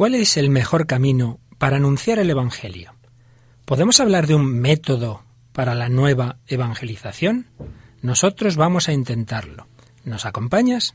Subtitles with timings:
[0.00, 2.94] ¿Cuál es el mejor camino para anunciar el Evangelio?
[3.66, 7.48] ¿Podemos hablar de un método para la nueva evangelización?
[8.00, 9.66] Nosotros vamos a intentarlo.
[10.04, 10.94] ¿Nos acompañas?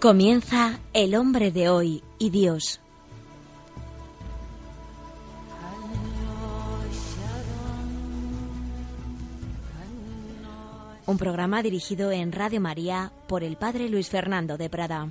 [0.00, 2.80] Comienza El hombre de hoy y Dios.
[11.10, 15.08] Un programa dirigido en Radio María por el Padre Luis Fernando de Prada.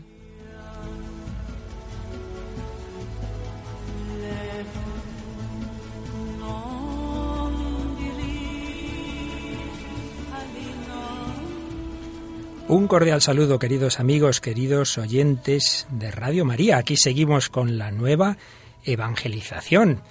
[12.69, 16.77] Un cordial saludo, queridos amigos, queridos oyentes de Radio María.
[16.77, 18.37] Aquí seguimos con la nueva
[18.85, 20.01] evangelización,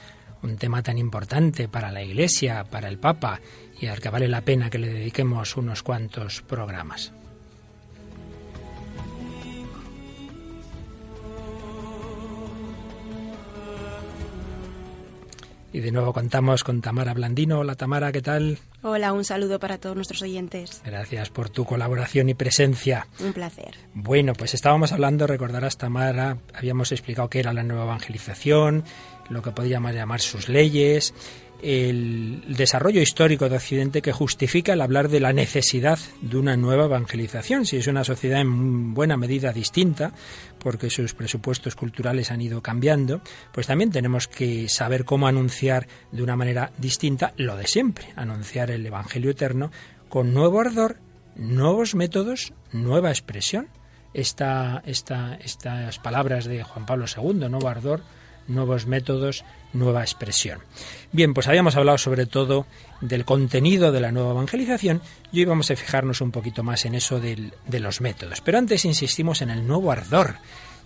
[0.42, 3.41] un tema tan importante para la Iglesia, para el Papa,
[3.81, 7.13] y al que vale la pena que le dediquemos unos cuantos programas.
[15.70, 17.61] Y de nuevo contamos con Tamara Blandino.
[17.61, 18.59] Hola Tamara, ¿qué tal?
[18.83, 20.83] Hola, un saludo para todos nuestros oyentes.
[20.85, 23.07] Gracias por tu colaboración y presencia.
[23.20, 23.77] Un placer.
[23.92, 28.83] Bueno, pues estábamos hablando, recordarás Tamara, habíamos explicado qué era la nueva evangelización,
[29.29, 31.13] lo que podríamos llamar sus leyes,
[31.62, 36.84] el desarrollo histórico de Occidente que justifica el hablar de la necesidad de una nueva
[36.84, 37.67] evangelización.
[37.67, 40.12] Si es una sociedad en buena medida distinta,
[40.59, 43.20] porque sus presupuestos culturales han ido cambiando,
[43.53, 48.70] pues también tenemos que saber cómo anunciar de una manera distinta lo de siempre, anunciar
[48.70, 49.70] el Evangelio eterno
[50.09, 50.98] con nuevo ardor,
[51.36, 53.69] nuevos métodos, nueva expresión.
[54.14, 58.03] Esta, esta, estas palabras de Juan Pablo II, nuevo ardor,
[58.49, 60.61] nuevos métodos, nueva expresión.
[61.13, 62.67] Bien, pues habíamos hablado sobre todo
[63.01, 65.01] del contenido de la nueva evangelización
[65.33, 68.41] y hoy vamos a fijarnos un poquito más en eso de los métodos.
[68.41, 70.37] Pero antes insistimos en el nuevo ardor.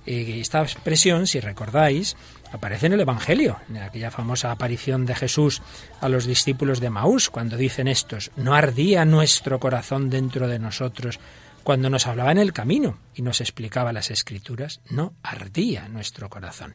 [0.04, 2.16] Eh, esta expresión, si recordáis,
[2.50, 5.62] aparece en el Evangelio, en aquella famosa aparición de Jesús
[6.00, 11.20] a los discípulos de Maús, cuando dicen estos, no ardía nuestro corazón dentro de nosotros
[11.62, 16.74] cuando nos hablaba en el camino y nos explicaba las escrituras, no ardía nuestro corazón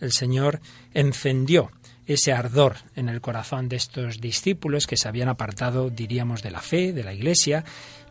[0.00, 0.60] el Señor
[0.94, 1.70] encendió
[2.08, 6.62] ese ardor en el corazón de estos discípulos que se habían apartado, diríamos, de la
[6.62, 7.64] fe, de la Iglesia,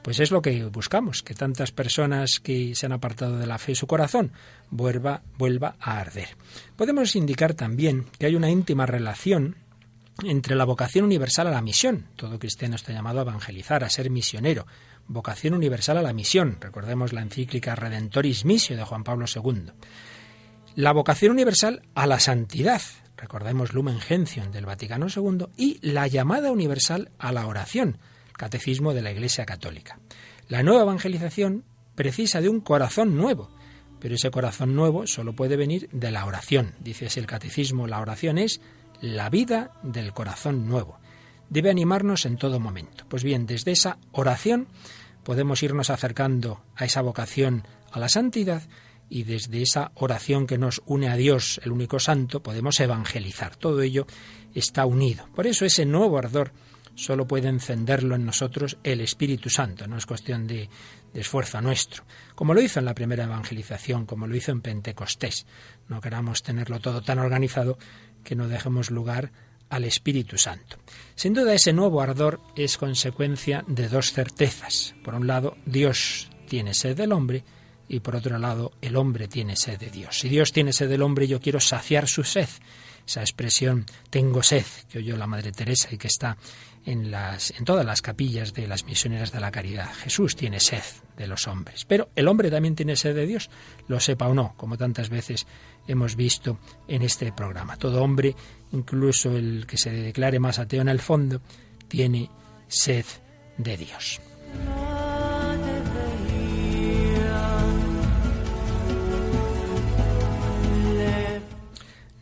[0.03, 3.73] pues es lo que buscamos, que tantas personas que se han apartado de la fe,
[3.73, 4.31] su corazón
[4.69, 6.29] vuelva, vuelva a arder.
[6.75, 9.55] Podemos indicar también que hay una íntima relación
[10.23, 12.05] entre la vocación universal a la misión.
[12.15, 14.67] Todo cristiano está llamado a evangelizar, a ser misionero.
[15.07, 16.57] Vocación universal a la misión.
[16.59, 19.71] Recordemos la encíclica Redentoris Missio de Juan Pablo II
[20.77, 22.83] la vocación universal a la santidad,
[23.17, 27.97] recordemos Lumen Gentium del Vaticano II, y la llamada universal a la oración,
[28.37, 29.97] catecismo de la Iglesia Católica.
[30.49, 31.63] La nueva evangelización
[31.95, 33.49] precisa de un corazón nuevo,
[33.99, 36.75] pero ese corazón nuevo solo puede venir de la oración.
[36.79, 38.61] Dice el catecismo, la oración es
[39.01, 40.99] la vida del corazón nuevo.
[41.49, 43.03] Debe animarnos en todo momento.
[43.09, 44.67] Pues bien, desde esa oración
[45.23, 48.61] podemos irnos acercando a esa vocación a la santidad
[49.09, 53.55] y desde esa oración que nos une a Dios, el único santo, podemos evangelizar.
[53.55, 54.05] Todo ello
[54.53, 55.27] está unido.
[55.35, 56.51] Por eso ese nuevo ardor
[56.95, 60.69] solo puede encenderlo en nosotros el Espíritu Santo, no es cuestión de,
[61.13, 62.03] esfuerzo nuestro,
[62.35, 65.47] como lo hizo en la primera evangelización, como lo hizo en Pentecostés.
[65.87, 67.77] No queramos tenerlo todo tan organizado
[68.23, 69.31] que no dejemos lugar
[69.69, 70.77] al Espíritu Santo.
[71.15, 74.95] Sin duda ese nuevo ardor es consecuencia de dos certezas.
[75.03, 77.43] Por un lado, Dios tiene sed del hombre,
[77.87, 80.19] y por otro lado el hombre tiene sed de Dios.
[80.19, 82.49] Si Dios tiene sed del hombre, yo quiero saciar su sed.
[83.05, 86.37] Esa expresión tengo sed que oyó la Madre Teresa y que está
[86.85, 89.93] en, las, en todas las capillas de las misioneras de la caridad.
[89.93, 90.83] Jesús tiene sed
[91.17, 93.49] de los hombres, pero el hombre también tiene sed de Dios,
[93.87, 95.47] lo sepa o no, como tantas veces
[95.87, 97.77] hemos visto en este programa.
[97.77, 98.35] Todo hombre,
[98.71, 101.41] incluso el que se declare más ateo en el fondo,
[101.87, 102.29] tiene
[102.67, 103.05] sed
[103.57, 104.21] de Dios.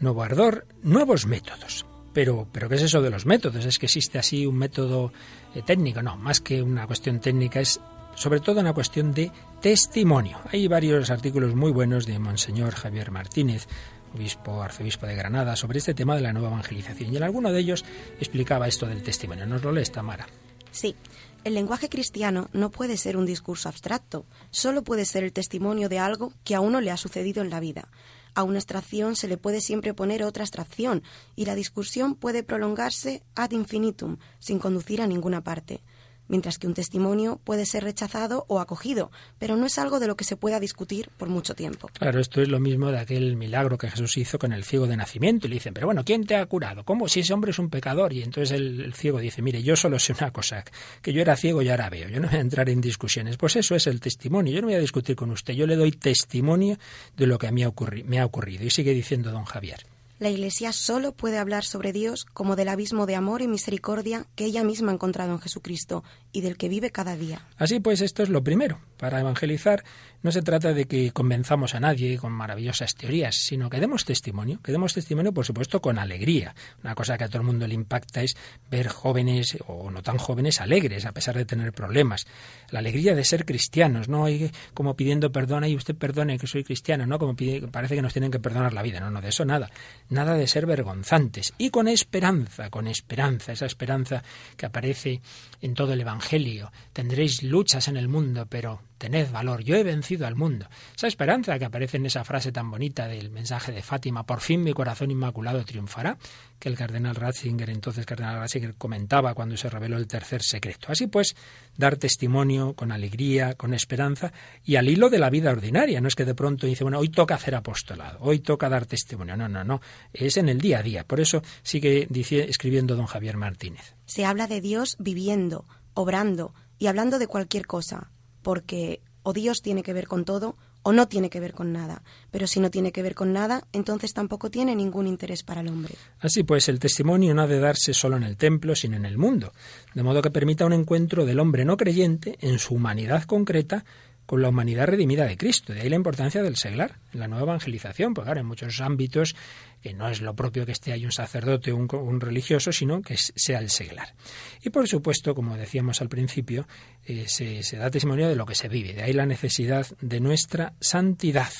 [0.06, 1.86] Nuevo ardor, nuevos métodos.
[2.14, 3.66] Pero, pero ¿qué es eso de los métodos?
[3.66, 5.12] ¿Es que existe así un método
[5.54, 6.02] eh, técnico?
[6.02, 7.82] No, más que una cuestión técnica es
[8.16, 9.32] sobre todo una cuestión de
[9.62, 10.40] testimonio.
[10.52, 13.68] Hay varios artículos muy buenos de Monseñor Javier Martínez,
[14.14, 17.14] obispo, arzobispo de Granada, sobre este tema de la nueva evangelización.
[17.14, 17.84] Y en alguno de ellos
[18.20, 19.46] explicaba esto del testimonio.
[19.46, 20.28] ¿Nos lo lees, Tamara?
[20.72, 20.96] Sí.
[21.44, 26.00] El lenguaje cristiano no puede ser un discurso abstracto, solo puede ser el testimonio de
[26.00, 27.88] algo que a uno le ha sucedido en la vida,
[28.36, 31.04] A una abstracción se le puede siempre poner otra abstracción
[31.36, 35.82] y la discusión puede prolongarse ad infinitum sin conducir a ninguna parte
[36.28, 40.16] mientras que un testimonio puede ser rechazado o acogido, pero no es algo de lo
[40.16, 41.90] que se pueda discutir por mucho tiempo.
[41.94, 44.98] Claro, esto es lo mismo de aquel milagro que Jesús hizo con el ciego de
[44.98, 45.48] nacimiento.
[45.48, 46.84] Y le dicen, pero bueno, ¿quién te ha curado?
[46.84, 47.08] ¿Cómo?
[47.08, 48.14] Si ese hombre es un pecador.
[48.14, 50.64] Y entonces el, ciego dice, mire, yo solo sé una cosa,
[51.02, 52.10] que yo era ciego y ahora veo.
[52.10, 53.38] Yo no voy a entrar en discusiones.
[53.38, 54.54] Pues eso es el testimonio.
[54.54, 55.54] Yo no voy a discutir con usted.
[55.54, 56.78] Yo le doy testimonio
[57.16, 57.64] de lo que a mí
[58.06, 58.64] me ha ocurrido.
[58.66, 59.95] Y sigue diciendo don Javier.
[60.18, 64.46] La Iglesia solo puede hablar sobre Dios como del abismo de amor y misericordia que
[64.46, 67.46] ella misma ha encontrado en Jesucristo y del que vive cada día.
[67.58, 68.80] Así pues, esto es lo primero.
[68.96, 69.84] Para evangelizar
[70.24, 74.62] no se trata de que convenzamos a nadie con maravillosas teorías, sino que demos testimonio,
[74.64, 76.56] que demos testimonio, por supuesto, con alegría.
[76.82, 78.38] Una cosa que a todo el mundo le impacta es
[78.72, 82.26] ver jóvenes o no tan jóvenes alegres, a pesar de tener problemas.
[82.72, 86.64] La alegría de ser cristianos, no hay como pidiendo perdón, y usted perdone que soy
[86.64, 87.36] cristiano, no como
[87.70, 89.70] parece que nos tienen que perdonar la vida, no, no, de eso nada
[90.10, 94.24] nada de ser vergonzantes, y con esperanza, con esperanza, esa esperanza
[94.58, 95.22] que aparece
[95.62, 96.72] en todo el Evangelio.
[96.94, 100.68] Tendréis luchas en el mundo, pero tened valor, yo he vencido al mundo.
[100.96, 104.64] Esa esperanza que aparece en esa frase tan bonita del mensaje de Fátima, por fin
[104.64, 106.18] mi corazón inmaculado triunfará,
[106.60, 110.88] que el cardenal Ratzinger, entonces cardenal Ratzinger, comentaba cuando se reveló el tercer secreto.
[110.90, 111.36] Así pues,
[111.76, 114.32] dar testimonio con alegría, con esperanza
[114.64, 116.00] y al hilo de la vida ordinaria.
[116.00, 119.36] No es que de pronto dice, bueno, hoy toca hacer apostolado, hoy toca dar testimonio.
[119.36, 119.82] No, no, no.
[120.14, 121.04] Es en el día a día.
[121.04, 122.08] Por eso sigue
[122.48, 123.96] escribiendo don Javier Martínez.
[124.06, 128.12] Se habla de Dios viviendo, obrando y hablando de cualquier cosa
[128.42, 132.04] porque o Dios tiene que ver con todo o no tiene que ver con nada.
[132.30, 135.68] Pero si no tiene que ver con nada, entonces tampoco tiene ningún interés para el
[135.68, 135.96] hombre.
[136.20, 139.18] Así pues, el testimonio no ha de darse solo en el templo, sino en el
[139.18, 139.52] mundo,
[139.96, 143.84] de modo que permita un encuentro del hombre no creyente en su humanidad concreta
[144.26, 145.74] con la humanidad redimida de Cristo.
[145.74, 149.36] De ahí la importancia del seglar, en la nueva evangelización, porque ahora en muchos ámbitos
[149.82, 153.18] que no es lo propio que esté ahí un sacerdote o un, religioso, sino que
[153.18, 154.16] sea el seglar.
[154.64, 156.68] Y por supuesto, como decíamos al principio,
[157.06, 158.94] eh, se, da testimonio de lo que se vive.
[158.94, 161.52] De ahí la necesidad de nuestra santidad.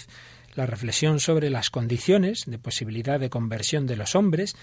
[0.56, 4.56] La reflexión sobre las condiciones de posibilidad de conversión de los hombres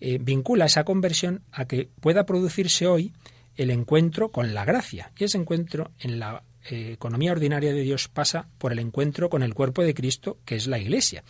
[0.00, 3.12] eh, vincula esa conversión a que pueda producirse hoy
[3.56, 5.12] el encuentro con la gracia.
[5.18, 9.42] Y ese encuentro en la eh, economía ordinaria de Dios pasa por el encuentro con
[9.42, 11.24] el cuerpo de Cristo, que es la Iglesia.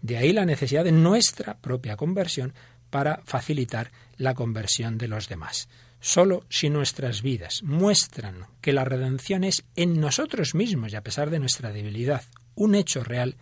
[0.00, 2.54] De ahí la necesidad de nuestra propia conversión
[2.90, 5.68] para facilitar la conversión de los demás.
[6.00, 11.30] Solo si nuestras vidas muestran que la redención es en nosotros mismos y a pesar
[11.30, 12.22] de nuestra debilidad
[12.54, 13.36] un hecho real,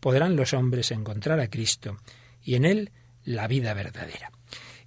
[0.00, 1.96] podrán los hombres encontrar a Cristo
[2.42, 2.90] y en él
[3.24, 4.32] la vida verdadera.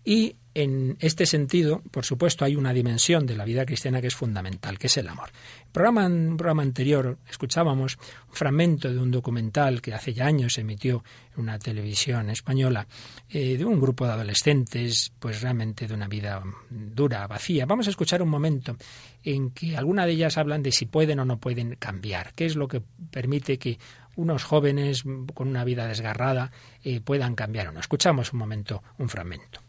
[0.04, 4.16] Y en este sentido, por supuesto, hay una dimensión de la vida cristiana que es
[4.16, 5.30] fundamental, que es el amor.
[5.66, 7.98] En programa, un programa anterior escuchábamos
[8.30, 11.04] un fragmento de un documental que hace ya años se emitió
[11.36, 12.88] en una televisión española
[13.30, 17.66] eh, de un grupo de adolescentes, pues realmente de una vida dura, vacía.
[17.66, 18.78] Vamos a escuchar un momento
[19.24, 22.56] en que alguna de ellas hablan de si pueden o no pueden cambiar, qué es
[22.56, 22.82] lo que
[23.12, 23.78] permite que
[24.16, 25.04] unos jóvenes
[25.34, 27.82] con una vida desgarrada eh, puedan cambiar o no.
[27.82, 29.65] Escuchamos un momento, un fragmento.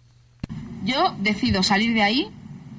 [0.84, 2.28] Yo decido salir de ahí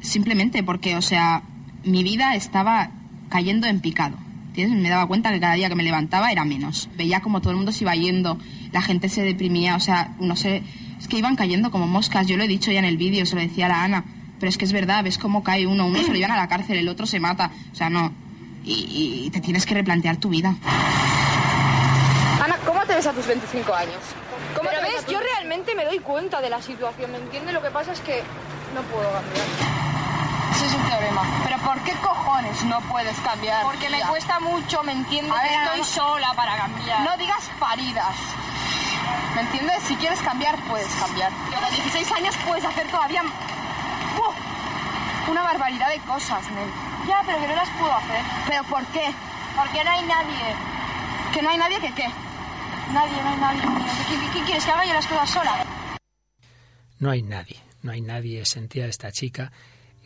[0.02, 1.44] simplemente porque, o sea,
[1.84, 2.92] mi vida estaba
[3.30, 4.18] cayendo en picado.
[4.48, 4.82] ¿Entiendes?
[4.82, 6.90] Me daba cuenta que cada día que me levantaba era menos.
[6.98, 8.40] Veía como todo el mundo se iba yendo,
[8.72, 10.64] la gente se deprimía, o sea, no sé,
[11.00, 12.26] es que iban cayendo como moscas.
[12.28, 14.06] Yo lo he dicho ya en el vídeo, se lo decía a la Ana,
[14.40, 16.48] pero es que es verdad, ves cómo cae uno, uno se lo llevan a la
[16.48, 18.12] cárcel, el otro se mata, o sea, no.
[18.64, 20.56] Y, y te tienes que replantear tu vida.
[22.44, 23.94] Ana, ¿cómo te ves a tus 25 años?
[24.62, 27.54] Pero ves, yo realmente me doy cuenta de la situación, ¿me entiendes?
[27.54, 28.24] Lo que pasa es que
[28.74, 29.46] no puedo cambiar.
[30.56, 31.22] Ese es un problema.
[31.44, 33.64] Pero ¿por qué cojones no puedes cambiar?
[33.64, 35.34] Porque me cuesta mucho, ¿me entiendes?
[35.38, 37.02] A ver, Estoy no- sola para cambiar.
[37.02, 38.16] No digas paridas.
[39.36, 39.84] ¿Me entiendes?
[39.88, 41.32] Si quieres cambiar, puedes cambiar.
[41.56, 44.36] A los 16 años puedes hacer todavía ¡Uf!
[45.30, 46.70] una barbaridad de cosas, Nel.
[47.08, 48.22] Ya, pero que no las puedo hacer.
[48.48, 49.14] ¿Pero por qué?
[49.56, 50.56] Porque no hay nadie.
[51.34, 52.10] ¿Que no hay nadie que qué?
[52.94, 53.62] Nadie, no hay nadie.
[54.34, 54.66] ¿Qué, quieres?
[54.66, 55.66] ¿Que haga yo las cosas sola?
[57.00, 59.52] No hay nadie, no hay nadie, sentía esta chica.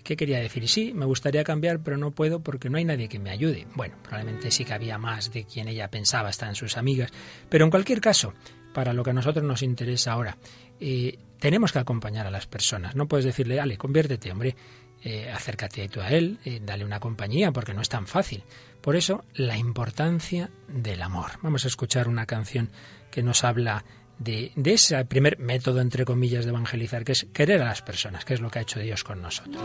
[0.03, 0.67] ¿Qué quería decir?
[0.67, 3.67] Sí, me gustaría cambiar, pero no puedo porque no hay nadie que me ayude.
[3.75, 7.11] Bueno, probablemente sí que había más de quien ella pensaba, están sus amigas.
[7.49, 8.33] Pero en cualquier caso,
[8.73, 10.37] para lo que a nosotros nos interesa ahora,
[10.79, 12.95] eh, tenemos que acompañar a las personas.
[12.95, 14.55] No puedes decirle, dale, conviértete, hombre,
[15.03, 18.43] eh, acércate tú a él, eh, dale una compañía, porque no es tan fácil.
[18.81, 21.31] Por eso, la importancia del amor.
[21.41, 22.69] Vamos a escuchar una canción
[23.11, 23.85] que nos habla
[24.17, 28.33] de, ese primer método, entre comillas, de evangelizar, que es querer a las personas, que
[28.33, 29.61] es lo que ha hecho Dios con nosotros.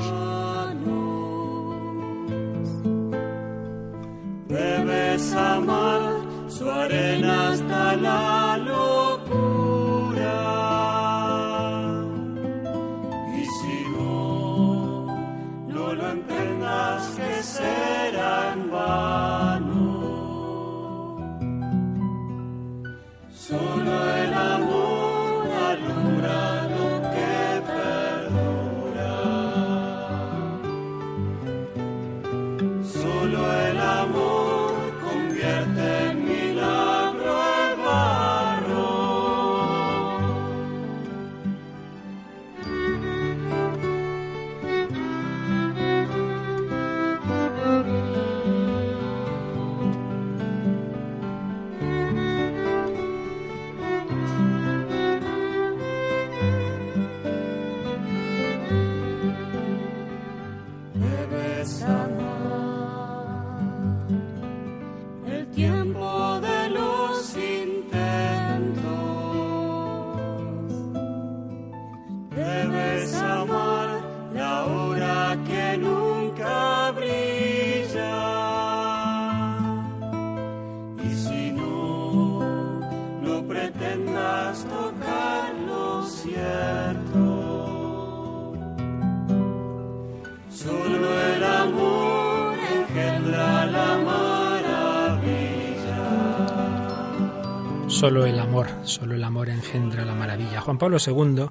[97.96, 100.60] Solo el amor, solo el amor engendra la maravilla.
[100.60, 101.46] Juan Pablo II,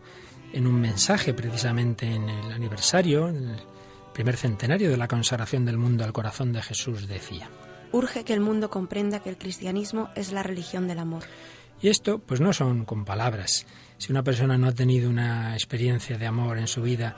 [0.53, 3.59] en un mensaje precisamente en el aniversario, en el
[4.13, 7.49] primer centenario de la consagración del mundo al corazón de Jesús, decía.
[7.91, 11.23] Urge que el mundo comprenda que el cristianismo es la religión del amor.
[11.81, 13.65] Y esto, pues no son con palabras.
[13.97, 17.15] Si una persona no ha tenido una experiencia de amor en su vida,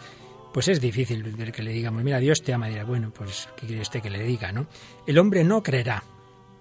[0.53, 2.69] pues es difícil ver que le digamos, mira, Dios te ama.
[2.69, 4.67] Y dirá, bueno, pues, ¿qué quiere usted que le diga, no?
[5.05, 6.01] El hombre no creerá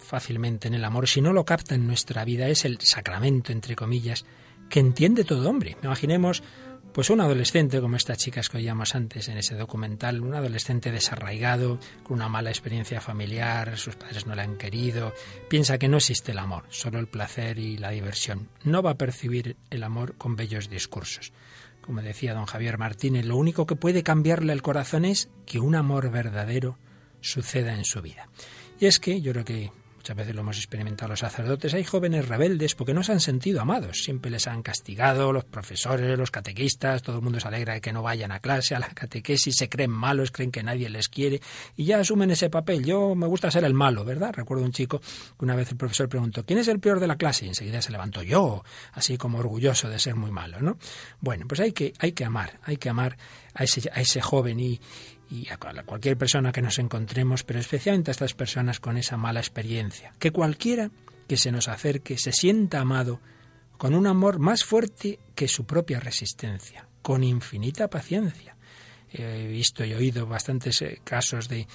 [0.07, 2.49] fácilmente en el amor si no lo capta en nuestra vida.
[2.49, 4.25] Es el sacramento, entre comillas,
[4.69, 5.77] que entiende todo hombre.
[5.83, 6.43] Imaginemos,
[6.93, 11.79] pues, un adolescente como estas chicas que oíamos antes en ese documental, un adolescente desarraigado,
[12.03, 15.13] con una mala experiencia familiar, sus padres no le han querido,
[15.49, 18.49] piensa que no existe el amor, solo el placer y la diversión.
[18.65, 21.33] No va a percibir el amor con bellos discursos.
[21.83, 25.77] Como decía don Javier Martínez, lo único que puede cambiarle el corazón es que un
[25.77, 26.79] amor verdadero
[27.21, 28.29] suceda en su vida.
[28.81, 29.71] Y es que yo creo que
[30.07, 33.61] muchas veces lo hemos experimentado los sacerdotes, hay jóvenes rebeldes porque no se han sentido
[33.61, 37.81] amados, siempre les han castigado los profesores, los catequistas, todo el mundo se alegra de
[37.81, 41.09] que no vayan a clase, a la catequesis, se creen malos, creen que nadie les
[41.09, 41.41] quiere
[41.75, 42.85] y ya asumen ese papel.
[42.85, 44.33] Yo me gusta ser el malo, ¿verdad?
[44.33, 47.17] Recuerdo un chico que una vez el profesor preguntó, ¿quién es el peor de la
[47.17, 47.45] clase?
[47.45, 50.79] Y enseguida se levantó yo, así como orgulloso de ser muy malo, ¿no?
[51.21, 53.17] Bueno, pues hay que, hay que amar, hay que amar
[53.55, 54.81] a ese, a ese joven y,
[55.30, 59.40] y a cualquier persona que nos encontremos, pero especialmente a estas personas con esa mala
[59.40, 60.12] experiencia.
[60.18, 60.90] Que cualquiera
[61.26, 63.21] que se nos acerque se sienta amado
[63.76, 68.56] con un amor más fuerte que su propia resistencia, con infinita paciencia.
[69.11, 71.66] He visto y oído bastantes eh, casos de,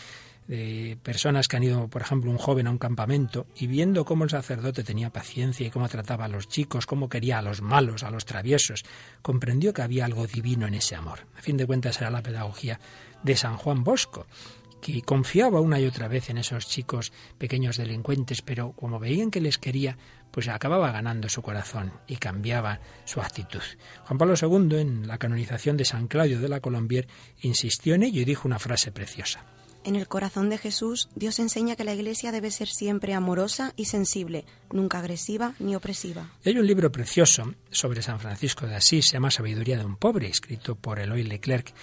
[0.47, 4.23] de personas que han ido, por ejemplo, un joven a un campamento y viendo cómo
[4.23, 8.03] el sacerdote tenía paciencia y cómo trataba a los chicos, cómo quería a los malos,
[8.03, 8.83] a los traviesos,
[9.21, 11.19] comprendió que había algo divino en ese amor.
[11.37, 12.79] A fin de cuentas era la pedagogía
[13.23, 14.25] de San Juan Bosco,
[14.81, 19.39] que confiaba una y otra vez en esos chicos pequeños delincuentes, pero como veían que
[19.39, 19.97] les quería,
[20.31, 23.61] pues acababa ganando su corazón y cambiaba su actitud.
[24.05, 27.07] Juan Pablo II, en la canonización de San Claudio de la Colombier,
[27.41, 29.45] insistió en ello y dijo una frase preciosa.
[29.83, 33.85] En el corazón de Jesús, Dios enseña que la Iglesia debe ser siempre amorosa y
[33.85, 36.29] sensible, nunca agresiva ni opresiva.
[36.43, 39.95] Y hay un libro precioso sobre San Francisco de Asís, se llama Sabiduría de un
[39.95, 41.73] pobre, escrito por Eloy Leclerc,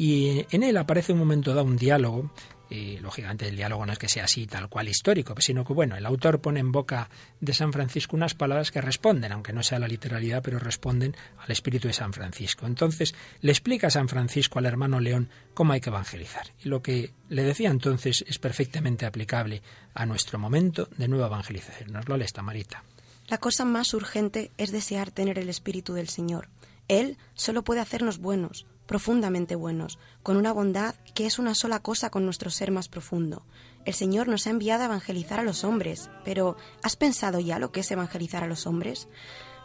[0.00, 2.30] y en él aparece un momento dado un diálogo
[2.70, 5.96] y lógicamente el diálogo no es que sea así tal cual histórico, sino que bueno,
[5.96, 9.80] el autor pone en boca de San Francisco unas palabras que responden, aunque no sea
[9.80, 12.64] la literalidad, pero responden al espíritu de San Francisco.
[12.64, 16.46] Entonces le explica San Francisco al hermano León cómo hay que evangelizar.
[16.62, 19.62] Y lo que le decía entonces es perfectamente aplicable
[19.94, 21.90] a nuestro momento de nueva evangelización.
[21.90, 22.84] Nos lo lee esta Marita.
[23.26, 26.50] La cosa más urgente es desear tener el espíritu del Señor.
[26.86, 32.10] Él solo puede hacernos buenos, profundamente buenos, con una bondad que es una sola cosa
[32.10, 33.44] con nuestro ser más profundo.
[33.84, 37.70] El Señor nos ha enviado a evangelizar a los hombres, pero ¿has pensado ya lo
[37.70, 39.06] que es evangelizar a los hombres?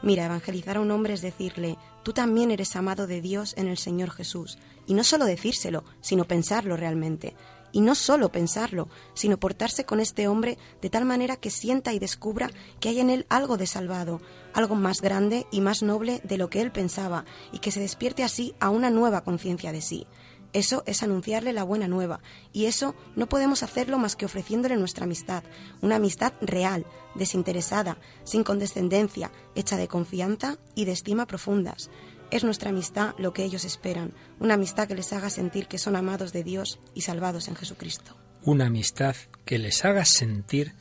[0.03, 3.77] Mira, evangelizar a un hombre es decirle, tú también eres amado de Dios en el
[3.77, 4.57] Señor Jesús.
[4.85, 7.33] Y no solo decírselo, sino pensarlo realmente.
[7.73, 11.99] Y no solo pensarlo, sino portarse con este hombre de tal manera que sienta y
[11.99, 12.49] descubra
[12.79, 14.21] que hay en él algo de salvado,
[14.53, 18.23] algo más grande y más noble de lo que él pensaba, y que se despierte
[18.23, 20.07] así a una nueva conciencia de sí.
[20.53, 25.05] Eso es anunciarle la buena nueva, y eso no podemos hacerlo más que ofreciéndole nuestra
[25.05, 25.43] amistad,
[25.81, 31.89] una amistad real, desinteresada, sin condescendencia, hecha de confianza y de estima profundas.
[32.33, 35.95] Es nuestra amistad lo que ellos esperan, una amistad que les haga sentir que son
[35.95, 38.17] amados de Dios y salvados en Jesucristo.
[38.41, 40.73] Una amistad que les haga sentir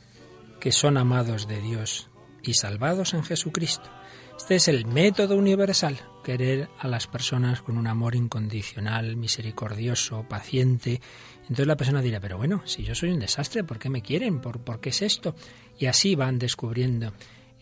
[0.59, 2.09] que son amados de Dios
[2.41, 3.87] y salvados en Jesucristo.
[4.35, 11.01] Este es el método universal, querer a las personas con un amor incondicional, misericordioso, paciente.
[11.43, 14.41] Entonces la persona dirá, pero bueno, si yo soy un desastre, ¿por qué me quieren?
[14.41, 15.35] ¿Por, ¿Por qué es esto?
[15.77, 17.13] Y así van descubriendo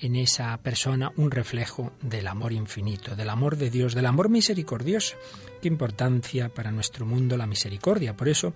[0.01, 5.15] en esa persona un reflejo del amor infinito, del amor de Dios, del amor misericordioso.
[5.61, 8.17] Qué importancia para nuestro mundo la misericordia.
[8.17, 8.53] Por eso,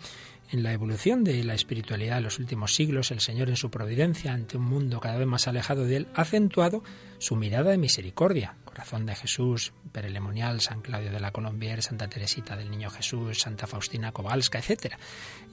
[0.49, 4.33] en la evolución de la espiritualidad de los últimos siglos, el Señor en su providencia
[4.33, 6.83] ante un mundo cada vez más alejado de Él, ha acentuado
[7.19, 8.55] su mirada de misericordia.
[8.65, 13.67] Corazón de Jesús, Perelemonial, San Claudio de la Colombier, Santa Teresita del Niño Jesús, Santa
[13.67, 14.95] Faustina Kowalska, etc.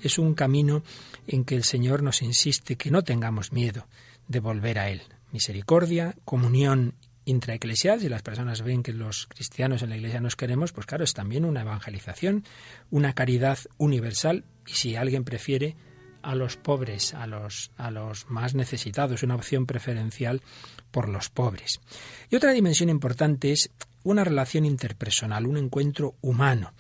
[0.03, 0.83] Es un camino
[1.27, 3.87] en que el Señor nos insiste que no tengamos miedo
[4.27, 5.03] de volver a Él.
[5.33, 10.73] Misericordia, comunión intraeclesial, si las personas ven que los cristianos en la iglesia nos queremos,
[10.73, 12.45] pues claro, es también una evangelización,
[12.91, 15.77] una caridad universal y si alguien prefiere
[16.23, 20.43] a los pobres, a los, a los más necesitados, una opción preferencial
[20.91, 21.81] por los pobres.
[22.31, 23.71] Y otra dimensión importante es
[24.05, 26.73] una relación interpersonal, un encuentro humano.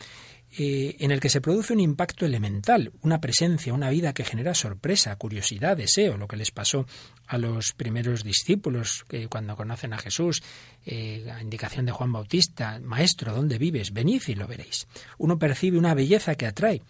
[0.58, 4.54] Eh, en el que se produce un impacto elemental, una presencia, una vida que genera
[4.54, 6.86] sorpresa, curiosidad, deseo, lo que les pasó
[7.26, 10.42] a los primeros discípulos cuando conocen a Jesús,
[10.84, 13.94] eh, a indicación de Juan Bautista, Maestro, ¿dónde vives?
[13.94, 14.86] Venid y lo veréis.
[15.16, 16.82] Uno percibe una belleza que atrae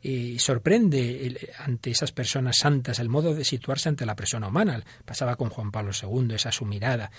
[0.00, 4.82] y sorprende ante esas personas santas el modo de situarse ante la persona humana.
[5.04, 7.10] Pasaba con Juan Pablo II, esa su mirada,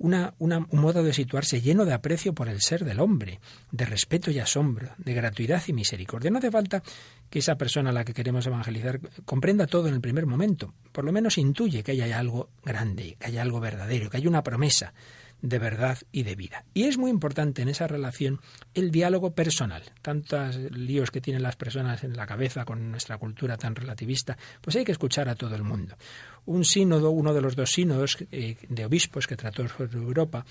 [0.00, 3.40] una, un modo de situarse lleno de aprecio por el ser del hombre,
[3.70, 6.30] de respeto y asombro, de gratuidad y misericordia.
[6.30, 6.82] No hace falta
[7.28, 10.72] que esa persona a la que queremos evangelizar comprenda todo en el primer momento.
[10.90, 14.42] Por lo menos intuye que hay algo grande, que hay algo verdadero, que hay una
[14.42, 14.94] promesa
[15.42, 16.64] de verdad y de vida.
[16.74, 18.40] Y es muy importante en esa relación
[18.74, 19.82] el diálogo personal.
[20.02, 24.76] Tantos líos que tienen las personas en la cabeza con nuestra cultura tan relativista, pues
[24.76, 25.96] hay que escuchar a todo el mundo.
[26.46, 30.44] Un sínodo, uno de los dos sínodos eh, de obispos que trató sobre Europa,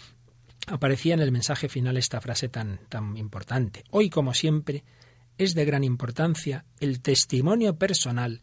[0.68, 3.84] aparecía en el mensaje final esta frase tan, tan importante.
[3.92, 4.84] Hoy, como siempre,
[5.38, 8.42] es de gran importancia el testimonio personal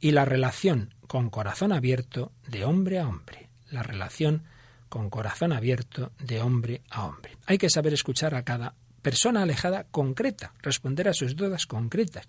[0.00, 3.48] y la relación con corazón abierto de hombre a hombre.
[3.70, 4.44] La relación
[4.88, 7.36] con corazón abierto de hombre a hombre.
[7.46, 12.26] Hay que saber escuchar a cada persona alejada concreta, responder a sus dudas concretas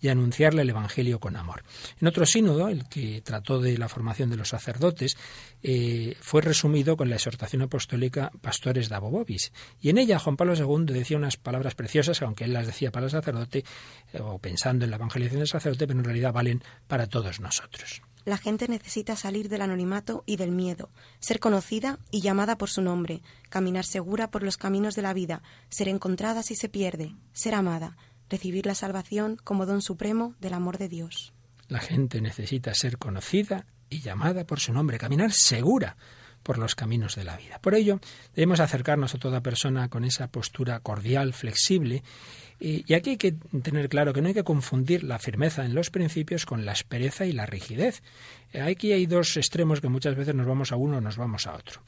[0.00, 1.62] y anunciarle el Evangelio con amor.
[2.00, 5.16] En otro sínodo, el que trató de la formación de los sacerdotes,
[5.62, 9.52] eh, fue resumido con la exhortación apostólica Pastores da Bobobis.
[9.80, 13.06] Y en ella Juan Pablo II decía unas palabras preciosas, aunque él las decía para
[13.06, 13.64] el sacerdote,
[14.12, 18.02] eh, o pensando en la evangelización del sacerdote, pero en realidad valen para todos nosotros.
[18.24, 22.80] La gente necesita salir del anonimato y del miedo, ser conocida y llamada por su
[22.80, 27.54] nombre, caminar segura por los caminos de la vida, ser encontrada si se pierde, ser
[27.54, 27.96] amada,
[28.30, 31.34] recibir la salvación como don supremo del amor de Dios.
[31.68, 35.96] La gente necesita ser conocida y llamada por su nombre, caminar segura
[36.42, 37.58] por los caminos de la vida.
[37.60, 38.00] Por ello,
[38.34, 42.02] debemos acercarnos a toda persona con esa postura cordial, flexible
[42.60, 45.90] y aquí hay que tener claro que no hay que confundir la firmeza en los
[45.90, 48.02] principios con la aspereza y la rigidez.
[48.62, 51.54] Aquí hay dos extremos que muchas veces nos vamos a uno o nos vamos a
[51.54, 51.80] otro.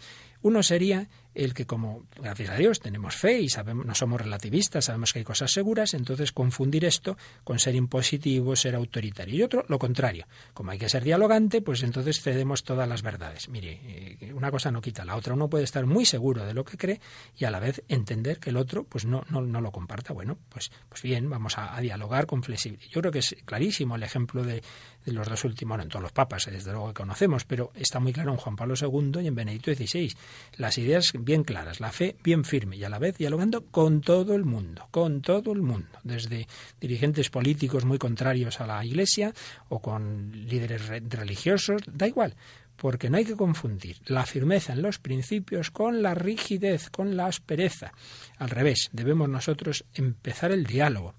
[0.42, 4.86] Uno sería el que como, gracias a Dios, tenemos fe y sabemos, no somos relativistas,
[4.86, 9.36] sabemos que hay cosas seguras, entonces confundir esto con ser impositivo, ser autoritario.
[9.36, 10.26] Y otro, lo contrario.
[10.54, 13.48] Como hay que ser dialogante, pues entonces cedemos todas las verdades.
[13.50, 15.34] Mire, eh, una cosa no quita la otra.
[15.34, 17.00] Uno puede estar muy seguro de lo que cree
[17.36, 20.14] y a la vez entender que el otro pues no, no, no lo comparta.
[20.14, 22.88] Bueno, pues, pues bien, vamos a, dialogar con flexibilidad.
[22.90, 24.62] Yo creo que es clarísimo el ejemplo de,
[25.06, 28.00] de los dos últimos, no en todos los papas, desde luego que conocemos, pero está
[28.00, 30.12] muy claro en Juan Pablo II y en Benedicto XVI.
[30.56, 34.34] Las ideas bien claras, la fe bien firme y a la vez dialogando con todo
[34.34, 36.48] el mundo, con todo el mundo, desde
[36.80, 39.32] dirigentes políticos muy contrarios a la Iglesia
[39.68, 42.34] o con líderes religiosos, da igual,
[42.76, 47.26] porque no hay que confundir la firmeza en los principios con la rigidez, con la
[47.26, 47.92] aspereza.
[48.38, 51.14] Al revés, debemos nosotros empezar el diálogo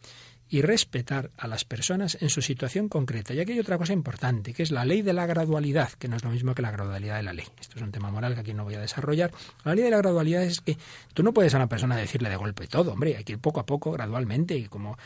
[0.50, 3.34] y respetar a las personas en su situación concreta.
[3.34, 6.16] Y aquí hay otra cosa importante, que es la ley de la gradualidad, que no
[6.16, 7.46] es lo mismo que la gradualidad de la ley.
[7.60, 9.32] Esto es un tema moral que aquí no voy a desarrollar.
[9.64, 10.78] La ley de la gradualidad es que
[11.14, 13.60] tú no puedes a una persona decirle de golpe todo, hombre, hay que ir poco
[13.60, 14.98] a poco, gradualmente, y como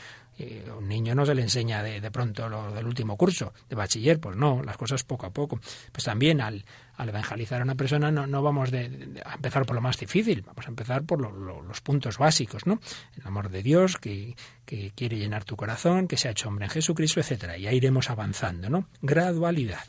[0.78, 4.20] un niño no se le enseña de, de, pronto lo del último curso de bachiller,
[4.20, 5.60] pues no, las cosas poco a poco.
[5.92, 6.64] Pues también al,
[6.96, 10.42] al evangelizar a una persona no, no vamos de, a empezar por lo más difícil,
[10.42, 12.80] vamos a empezar por los puntos básicos, ¿no?
[13.18, 16.66] El amor de Dios que, que quiere llenar tu corazón, que se ha hecho hombre
[16.66, 17.58] en Jesucristo, etcétera.
[17.58, 18.88] Y ahí iremos avanzando, ¿no?
[19.02, 19.86] Gradualidad.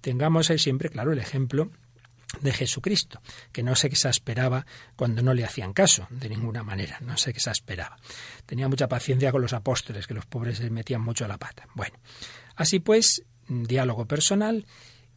[0.00, 1.70] Tengamos ahí siempre, claro, el ejemplo
[2.40, 3.20] de Jesucristo,
[3.52, 7.96] que no se exasperaba cuando no le hacían caso, de ninguna manera, no se exasperaba.
[8.44, 11.66] Tenía mucha paciencia con los apóstoles, que los pobres se metían mucho a la pata.
[11.74, 11.96] Bueno,
[12.56, 14.66] así pues, diálogo personal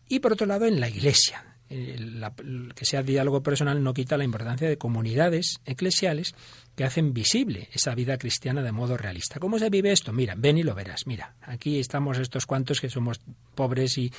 [0.08, 1.46] y por otro lado en la Iglesia.
[1.68, 6.34] que sea diálogo personal no quita la importancia de comunidades eclesiales
[6.80, 9.38] que hacen visible esa vida cristiana de modo realista.
[9.38, 10.14] ¿Cómo se vive esto?
[10.14, 11.08] Mira, ven y lo verás.
[11.08, 13.20] Mira, aquí estamos estos cuantos que somos
[13.54, 14.14] pobres y,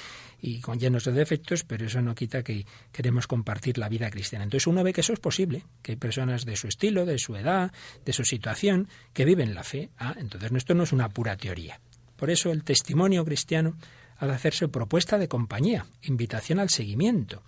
[0.60, 4.44] con llenos de defectos, pero eso no quita que queremos compartir la vida cristiana.
[4.44, 7.34] Entonces uno ve que eso es posible, que hay personas de su estilo, de su
[7.34, 7.72] edad,
[8.04, 9.88] de su situación, que viven la fe.
[9.96, 11.80] Ah, entonces esto no es una pura teoría.
[12.16, 13.78] Por eso el testimonio cristiano
[14.18, 17.42] ha de hacerse propuesta de compañía, invitación al seguimiento.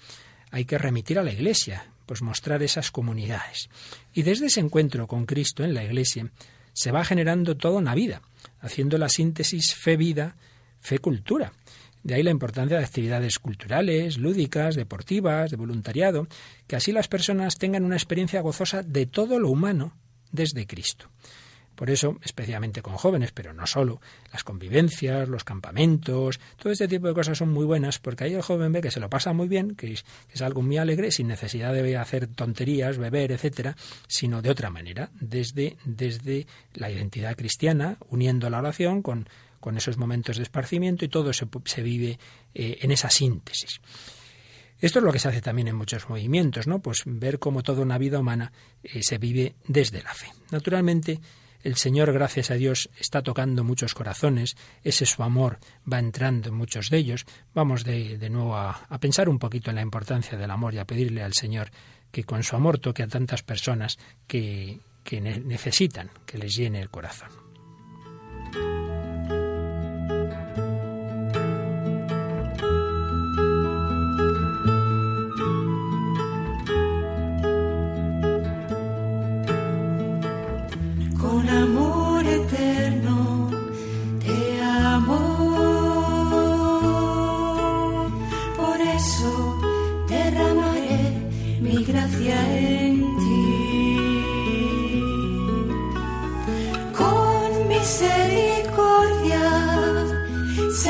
[0.51, 3.69] Hay que remitir a la Iglesia, pues mostrar esas comunidades.
[4.13, 6.31] Y desde ese encuentro con Cristo en la Iglesia
[6.73, 8.23] se va generando toda una vida,
[8.61, 10.37] haciendo la síntesis fe-vida,
[10.81, 11.53] fe-cultura.
[12.03, 16.27] De ahí la importancia de actividades culturales, lúdicas, deportivas, de voluntariado,
[16.67, 19.95] que así las personas tengan una experiencia gozosa de todo lo humano
[20.33, 21.09] desde Cristo.
[21.83, 24.01] Por eso, especialmente con jóvenes, pero no solo,
[24.33, 28.43] las convivencias, los campamentos, todo este tipo de cosas son muy buenas porque ahí el
[28.43, 31.73] joven ve que se lo pasa muy bien, que es, algo muy alegre, sin necesidad
[31.75, 33.75] de hacer tonterías, beber, etcétera,
[34.07, 39.99] sino de otra manera, desde, desde la identidad cristiana, uniendo la oración con, con esos
[39.99, 42.17] momentos de esparcimiento y todo se, se vive
[42.55, 43.81] eh, en esa síntesis.
[44.79, 46.79] Esto es lo que se hace también en muchos movimientos, ¿no?
[46.79, 48.53] Pues ver cómo toda una vida humana
[48.85, 50.27] eh, se vive desde la fe.
[50.53, 51.21] Naturalmente,
[51.63, 55.59] el Señor, gracias a Dios, está tocando muchos corazones, ese su amor
[55.91, 57.25] va entrando en muchos de ellos.
[57.55, 60.87] Vamos de, nuevo a, a pensar un poquito en la importancia del amor y a
[60.87, 61.71] pedirle al Señor
[62.11, 66.91] que con su amor toque a tantas personas que, que necesitan que les llene el
[66.91, 67.31] corazón.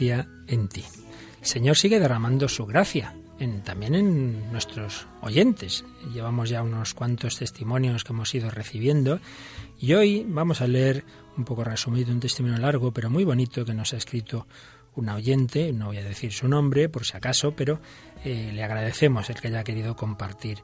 [0.00, 0.84] en ti.
[1.40, 5.84] El Señor sigue derramando su gracia en, también en nuestros oyentes.
[6.14, 9.20] Llevamos ya unos cuantos testimonios que hemos ido recibiendo
[9.78, 11.04] y hoy vamos a leer
[11.36, 14.46] un poco resumido un testimonio largo pero muy bonito que nos ha escrito
[14.96, 17.80] una oyente, no voy a decir su nombre por si acaso, pero
[18.24, 20.62] eh, le agradecemos el que haya querido compartir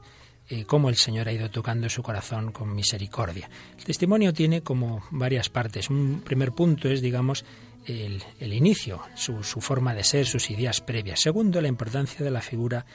[0.49, 3.49] eh, cómo el Señor ha ido tocando su corazón con misericordia.
[3.77, 5.89] El testimonio tiene como varias partes.
[5.89, 7.45] Un primer punto es, digamos,
[7.87, 11.21] el, inicio, su, su, forma de ser, sus ideas previas.
[11.21, 12.85] Segundo, la importancia de la figura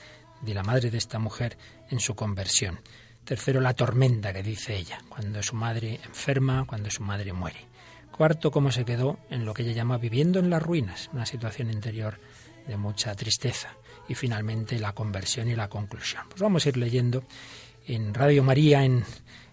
[0.42, 1.56] de la madre de esta mujer
[1.90, 2.80] en su conversión.
[3.24, 7.66] Tercero, la tormenta que dice ella, cuando su madre enferma, cuando su madre muere.
[8.10, 11.70] Cuarto, cómo se quedó en lo que ella llama viviendo en las ruinas, una situación
[11.70, 12.18] interior
[12.66, 13.74] de mucha tristeza
[14.08, 16.24] y finalmente la conversión y la conclusión.
[16.28, 17.24] Pues vamos a ir leyendo
[17.86, 19.04] en Radio María, en,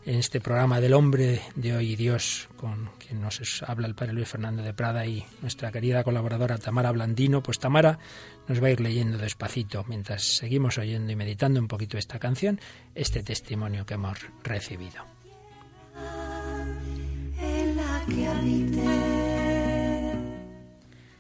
[0.06, 4.64] este programa del hombre de hoy Dios, con quien nos habla el Padre Luis Fernando
[4.64, 7.44] de Prada y nuestra querida colaboradora Tamara Blandino.
[7.44, 8.00] Pues Tamara
[8.48, 12.60] nos va a ir leyendo despacito mientras seguimos oyendo y meditando un poquito esta canción,
[12.96, 15.04] este testimonio que hemos recibido.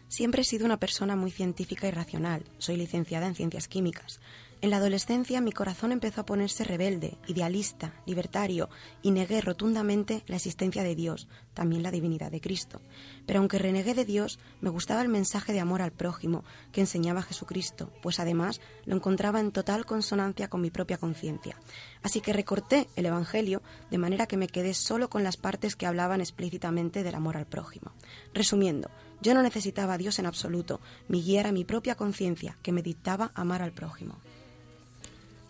[0.07, 2.43] Siempre he sido una persona muy científica y racional.
[2.57, 4.19] Soy licenciada en ciencias químicas.
[4.61, 8.69] En la adolescencia mi corazón empezó a ponerse rebelde, idealista, libertario,
[9.01, 12.81] y negué rotundamente la existencia de Dios, también la divinidad de Cristo.
[13.25, 16.43] Pero aunque renegué de Dios, me gustaba el mensaje de amor al prójimo
[16.73, 21.55] que enseñaba Jesucristo, pues además lo encontraba en total consonancia con mi propia conciencia.
[22.03, 25.85] Así que recorté el Evangelio de manera que me quedé solo con las partes que
[25.85, 27.93] hablaban explícitamente del amor al prójimo.
[28.33, 28.89] Resumiendo,
[29.21, 32.81] yo no necesitaba a Dios en absoluto, mi guía era mi propia conciencia que me
[32.81, 34.17] dictaba amar al prójimo.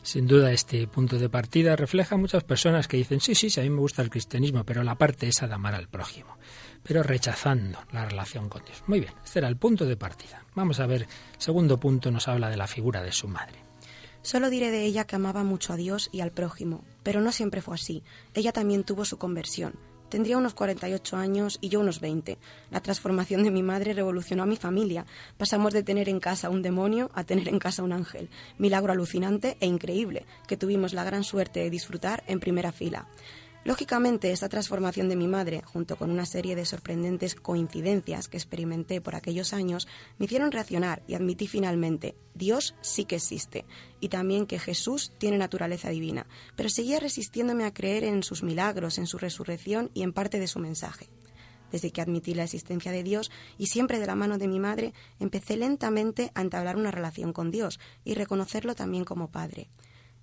[0.10, 3.60] Sin duda, este punto de partida refleja a muchas personas que dicen, sí, sí, sí,
[3.60, 6.36] a mí me gusta el cristianismo, pero la parte esa de amar al prójimo,
[6.82, 8.82] pero rechazando la relación con Dios.
[8.88, 10.43] Muy bien, este era el punto de partida.
[10.56, 11.06] Vamos a ver,
[11.38, 13.60] segundo punto nos habla de la figura de su madre.
[14.24, 17.62] Solo diré de ella que amaba mucho a Dios y al prójimo, pero no siempre
[17.62, 18.02] fue así.
[18.34, 19.76] Ella también tuvo su conversión.
[20.10, 22.38] Tendría unos 48 años y yo unos 20.
[22.72, 25.06] La transformación de mi madre revolucionó a mi familia.
[25.38, 28.30] Pasamos de tener en casa un demonio a tener en casa un ángel.
[28.58, 33.08] Milagro alucinante e increíble, que tuvimos la gran suerte de disfrutar en primera fila.
[33.70, 39.00] Lógicamente, esta transformación de mi madre, junto con una serie de sorprendentes coincidencias que experimenté
[39.00, 43.66] por aquellos años, me hicieron reaccionar y admití finalmente, Dios sí que existe,
[44.00, 48.98] y también que Jesús tiene naturaleza divina, pero seguía resistiéndome a creer en sus milagros,
[48.98, 51.08] en su resurrección y en parte de su mensaje.
[51.72, 53.30] Desde que admití la existencia de Dios
[53.60, 57.52] y siempre de la mano de mi madre, empecé lentamente a entablar una relación con
[57.52, 59.70] Dios y reconocerlo también como Padre.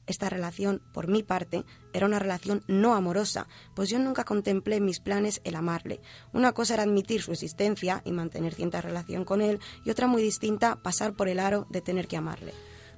[0.07, 4.85] Esta relación, por mi parte, era una relación no amorosa, pues yo nunca contemplé en
[4.85, 6.01] mis planes el amarle.
[6.33, 10.23] Una cosa era admitir su existencia y mantener cierta relación con él, y otra muy
[10.23, 12.53] distinta, pasar por el aro de tener que amarle.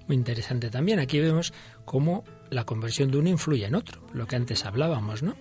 [0.07, 0.99] Muy interesante también.
[0.99, 1.53] Aquí vemos
[1.85, 5.37] cómo la conversión de uno influye en otro, lo que antes hablábamos, ¿no?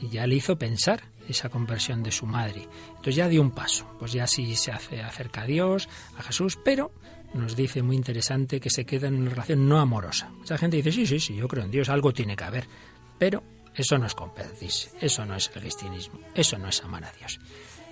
[0.00, 2.68] Y ya le hizo pensar esa conversión de su madre.
[2.88, 6.58] Entonces ya dio un paso, pues ya sí se hace acerca a Dios, a Jesús,
[6.64, 6.92] pero
[7.34, 10.30] nos dice muy interesante que se queda en una relación no amorosa.
[10.30, 12.66] Mucha gente dice, sí, sí, sí, yo creo en Dios, algo tiene que haber.
[13.18, 13.42] Pero
[13.74, 17.40] eso no es competirse, eso no es el cristianismo, eso no es amar a Dios.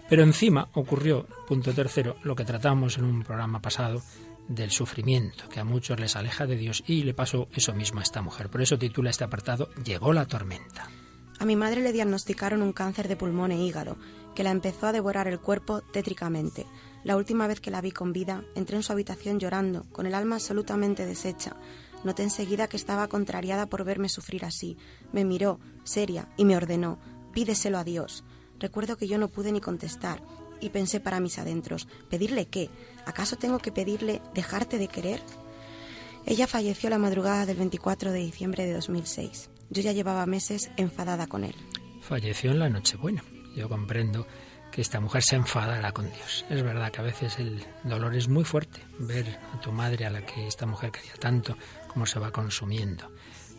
[0.08, 4.02] Pero encima ocurrió, punto tercero, lo que tratamos en un programa pasado
[4.48, 8.02] del sufrimiento, que a muchos les aleja de Dios, y le pasó eso mismo a
[8.02, 8.50] esta mujer.
[8.50, 10.88] Por eso titula este apartado Llegó la tormenta.
[11.38, 13.96] A mi madre le diagnosticaron un cáncer de pulmón e hígado,
[14.34, 16.66] que la empezó a devorar el cuerpo tétricamente.
[17.02, 20.14] La última vez que la vi con vida, entré en su habitación llorando, con el
[20.14, 21.56] alma absolutamente deshecha.
[22.04, 24.76] Noté enseguida que estaba contrariada por verme sufrir así.
[25.12, 26.98] Me miró, seria, y me ordenó,
[27.32, 28.24] pídeselo a Dios.
[28.58, 30.22] Recuerdo que yo no pude ni contestar,
[30.60, 32.68] y pensé para mis adentros, ¿pedirle qué?
[33.06, 35.22] ¿Acaso tengo que pedirle dejarte de querer?
[36.26, 39.48] Ella falleció la madrugada del 24 de diciembre de 2006.
[39.70, 41.54] Yo ya llevaba meses enfadada con él.
[42.02, 43.24] Falleció en la Nochebuena.
[43.56, 44.26] Yo comprendo
[44.80, 46.44] esta mujer se enfadara con Dios.
[46.48, 50.10] Es verdad que a veces el dolor es muy fuerte, ver a tu madre, a
[50.10, 51.56] la que esta mujer quería tanto,
[51.88, 53.10] cómo se va consumiendo.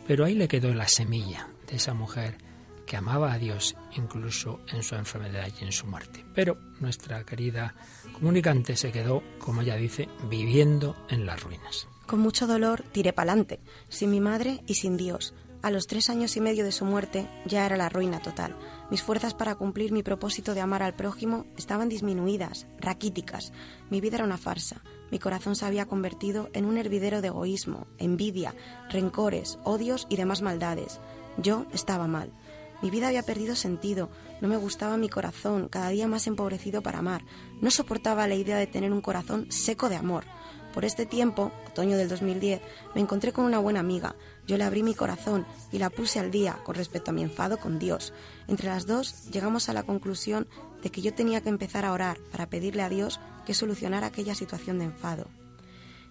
[0.07, 2.37] Pero ahí le quedó la semilla de esa mujer
[2.85, 6.25] que amaba a Dios incluso en su enfermedad y en su muerte.
[6.33, 7.73] Pero nuestra querida
[8.13, 11.87] comunicante se quedó, como ella dice, viviendo en las ruinas.
[12.05, 15.33] Con mucho dolor tiré pa'lante, sin mi madre y sin Dios.
[15.61, 18.57] A los tres años y medio de su muerte ya era la ruina total.
[18.91, 23.53] Mis fuerzas para cumplir mi propósito de amar al prójimo estaban disminuidas, raquíticas.
[23.89, 24.83] Mi vida era una farsa.
[25.11, 28.53] Mi corazón se había convertido en un hervidero de egoísmo, envidia,
[28.89, 30.99] rencores, odios y demás maldades.
[31.37, 32.33] Yo estaba mal.
[32.81, 34.09] Mi vida había perdido sentido,
[34.41, 37.23] no me gustaba mi corazón, cada día más empobrecido para amar.
[37.61, 40.25] No soportaba la idea de tener un corazón seco de amor.
[40.73, 42.61] Por este tiempo, otoño del 2010,
[42.95, 44.15] me encontré con una buena amiga.
[44.47, 47.57] Yo le abrí mi corazón y la puse al día con respecto a mi enfado
[47.57, 48.13] con Dios.
[48.47, 50.47] Entre las dos llegamos a la conclusión
[50.81, 54.33] de que yo tenía que empezar a orar para pedirle a Dios que solucionara aquella
[54.33, 55.27] situación de enfado.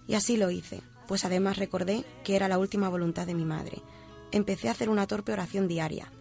[0.07, 3.81] Y así lo hice, pues además recordé que era la última voluntad de mi madre.
[4.31, 6.11] Empecé a hacer una torpe oración diaria.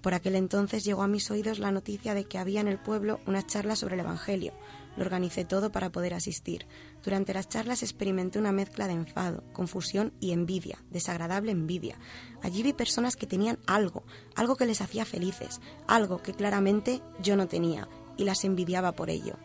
[0.00, 3.20] Por aquel entonces llegó a mis oídos la noticia de que había en el pueblo
[3.26, 4.52] una charla sobre el Evangelio.
[4.96, 6.66] Lo organicé todo para poder asistir.
[7.02, 11.96] Durante las charlas experimenté una mezcla de enfado, confusión y envidia, desagradable envidia.
[12.42, 14.04] Allí vi personas que tenían algo,
[14.36, 19.10] algo que les hacía felices, algo que claramente yo no tenía, y las envidiaba por
[19.10, 19.36] ello.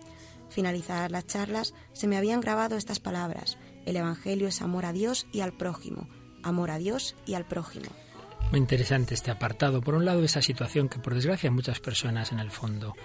[0.49, 3.57] Finalizadas las charlas, se me habían grabado estas palabras.
[3.85, 6.07] El Evangelio es amor a Dios y al prójimo.
[6.43, 7.87] Amor a Dios y al prójimo.
[8.51, 9.81] Muy interesante este apartado.
[9.81, 12.95] Por un lado, esa situación que por desgracia muchas personas en el fondo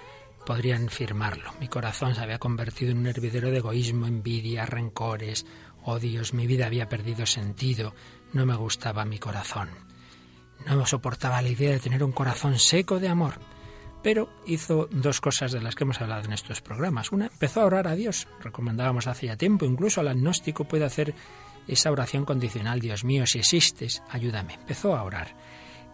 [0.44, 1.52] podrían firmarlo.
[1.60, 5.46] Mi corazón se había convertido en un hervidero de egoísmo, envidia, rencores,
[5.84, 6.34] odios.
[6.34, 7.94] Mi vida había perdido sentido.
[8.32, 9.70] No me gustaba mi corazón.
[10.66, 13.34] No me soportaba la idea de tener un corazón seco de amor.
[14.02, 17.10] Pero hizo dos cosas de las que hemos hablado en estos programas.
[17.10, 18.28] Una, empezó a orar a Dios.
[18.40, 21.14] Recomendábamos hace ya tiempo, incluso al agnóstico puede hacer
[21.66, 24.54] esa oración condicional, Dios mío, si existes, ayúdame.
[24.54, 25.34] Empezó a orar.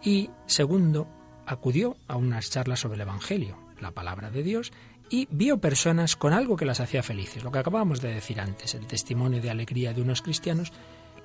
[0.03, 1.07] Y segundo,
[1.47, 4.73] acudió a unas charlas sobre el Evangelio, la palabra de Dios,
[5.09, 7.43] y vio personas con algo que las hacía felices.
[7.43, 10.73] Lo que acabábamos de decir antes, el testimonio de alegría de unos cristianos,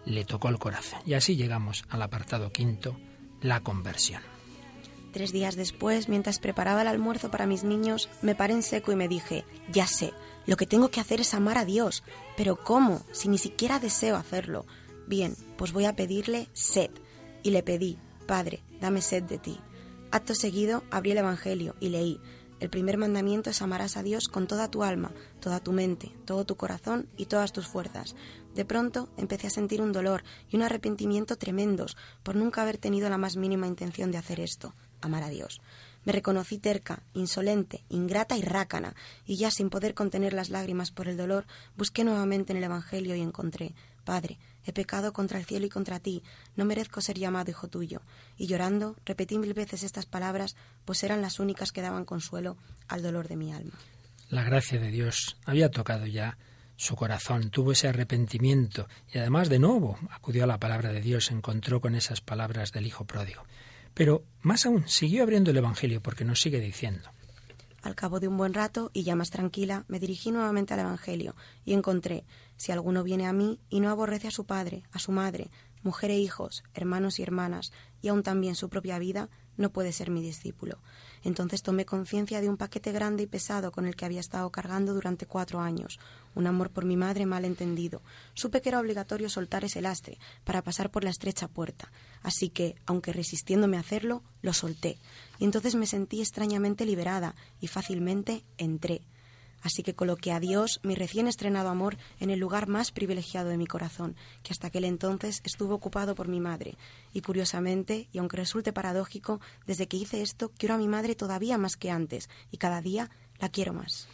[0.05, 0.99] le tocó el corazón.
[1.05, 2.97] Y así llegamos al apartado quinto,
[3.41, 4.21] la conversión.
[5.11, 8.95] Tres días después, mientras preparaba el almuerzo para mis niños, me paré en seco y
[8.95, 10.13] me dije, ya sé,
[10.45, 12.03] lo que tengo que hacer es amar a Dios.
[12.35, 13.01] Pero ¿cómo?
[13.11, 14.65] Si ni siquiera deseo hacerlo.
[15.07, 16.91] Bien, pues voy a pedirle sed.
[17.43, 19.59] Y le pedí, Padre, dame sed de ti.
[20.11, 22.19] Acto seguido abrí el Evangelio y leí,
[22.65, 26.45] el primer mandamiento es amarás a Dios con toda tu alma, toda tu mente, todo
[26.45, 28.15] tu corazón y todas tus fuerzas.
[28.55, 33.07] De pronto empecé a sentir un dolor y un arrepentimiento tremendos por nunca haber tenido
[33.07, 35.61] la más mínima intención de hacer esto, amar a Dios.
[36.05, 38.95] Me reconocí terca, insolente, ingrata y rácana,
[39.27, 41.45] y ya sin poder contener las lágrimas por el dolor,
[41.77, 43.75] busqué nuevamente en el Evangelio y encontré,
[44.05, 46.23] Padre, he pecado contra el cielo y contra ti,
[46.55, 48.01] no merezco ser llamado hijo tuyo.
[48.37, 53.01] Y llorando, repetí mil veces estas palabras, pues eran las únicas que daban consuelo al
[53.01, 53.73] dolor de mi alma.
[54.29, 56.37] La gracia de Dios había tocado ya
[56.77, 61.25] su corazón, tuvo ese arrepentimiento y además de nuevo acudió a la palabra de Dios,
[61.25, 63.43] se encontró con esas palabras del Hijo pródigo.
[63.93, 67.09] Pero más aún, siguió abriendo el Evangelio porque nos sigue diciendo.
[67.85, 71.35] Al cabo de un buen rato, y ya más tranquila, me dirigí nuevamente al Evangelio
[71.65, 72.25] y encontré,
[72.57, 75.51] si alguno viene a mí y no aborrece a su padre, a su madre,
[75.83, 77.71] mujer e hijos, hermanos y hermanas,
[78.01, 80.79] y aun también su propia vida, no puede ser mi discípulo.
[81.25, 84.93] Entonces tomé conciencia de un paquete grande y pesado con el que había estado cargando
[84.93, 85.99] durante cuatro años,
[86.35, 88.03] un amor por mi madre mal entendido.
[88.35, 92.75] Supe que era obligatorio soltar ese lastre para pasar por la estrecha puerta, así que,
[92.85, 94.99] aunque resistiéndome a hacerlo, lo solté,
[95.39, 99.01] y entonces me sentí extrañamente liberada y fácilmente entré.
[99.65, 103.57] Así que coloqué a Dios, mi recién estrenado amor, en el lugar más privilegiado de
[103.57, 106.77] mi corazón, que hasta aquel entonces estuvo ocupado por mi madre.
[107.13, 111.57] Y curiosamente, y aunque resulte paradójico, desde que hice esto quiero a mi madre todavía
[111.57, 114.07] más que antes, y cada día la quiero más.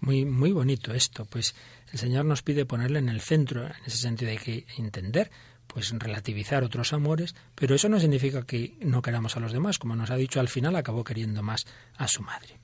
[0.00, 1.54] Muy, muy bonito esto, pues
[1.90, 5.30] el Señor nos pide ponerle en el centro, en ese sentido hay que entender
[5.66, 9.96] pues relativizar otros amores, pero eso no significa que no queramos a los demás, como
[9.96, 11.66] nos ha dicho al final, acabó queriendo más
[11.96, 12.58] a su madre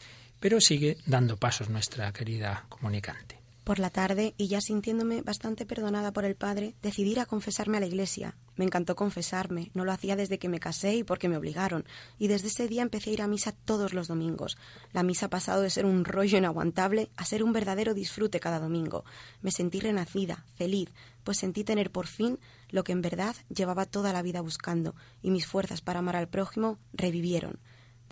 [0.44, 3.40] pero sigue dando pasos nuestra querida comunicante.
[3.64, 7.78] Por la tarde, y ya sintiéndome bastante perdonada por el padre, decidí ir a confesarme
[7.78, 8.37] a la iglesia.
[8.54, 11.87] Me encantó confesarme, no lo hacía desde que me casé y porque me obligaron,
[12.18, 14.59] y desde ese día empecé a ir a misa todos los domingos.
[14.92, 18.61] La misa ha pasado de ser un rollo inaguantable a ser un verdadero disfrute cada
[18.61, 19.07] domingo.
[19.40, 20.90] Me sentí renacida, feliz,
[21.22, 25.30] pues sentí tener por fin lo que en verdad llevaba toda la vida buscando, y
[25.30, 27.61] mis fuerzas para amar al prójimo revivieron.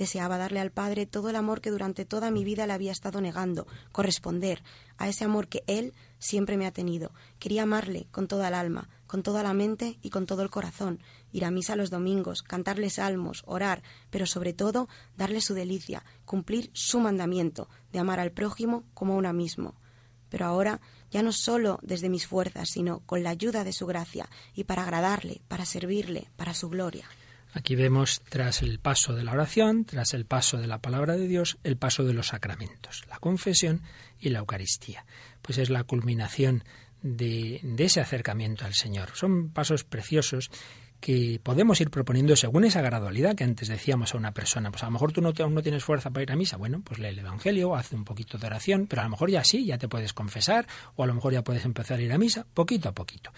[0.03, 3.21] Deseaba darle al Padre todo el amor que durante toda mi vida le había estado
[3.21, 4.65] negando, corresponder
[4.97, 7.13] a ese amor que Él siempre me ha tenido.
[7.39, 10.99] Quería amarle con toda el alma, con toda la mente y con todo el corazón,
[11.31, 16.73] ir a misa los domingos, cantarle salmos, orar, pero sobre todo darle su delicia, cumplir
[16.73, 19.77] su mandamiento de amar al prójimo como a uno mismo.
[20.31, 20.81] Pero ahora
[21.13, 24.83] ya no solo desde mis fuerzas, sino con la ayuda de su gracia y para
[24.83, 27.07] agradarle, para servirle, para su gloria.
[27.53, 31.29] Aquí vemos, tras el paso de la oración, tras el paso de la palabra de
[31.29, 33.83] Dios, el paso de los sacramentos, la confesión
[34.19, 35.05] y la Eucaristía.
[35.43, 36.65] Pues es la culminación
[37.03, 39.11] de, ese acercamiento al Señor.
[39.15, 40.51] Son pasos preciosos
[41.01, 44.71] que podemos ir proponiendo según esa gradualidad que antes decíamos a una persona.
[44.71, 46.57] Pues a lo mejor tú no, no tienes fuerza para ir a misa.
[46.57, 49.43] Bueno, pues lee el Evangelio, hace un poquito de oración, pero a lo mejor ya
[49.43, 52.19] sí, ya te puedes confesar, o a lo mejor ya puedes empezar a ir a
[52.19, 53.33] misa, poquito a poquito.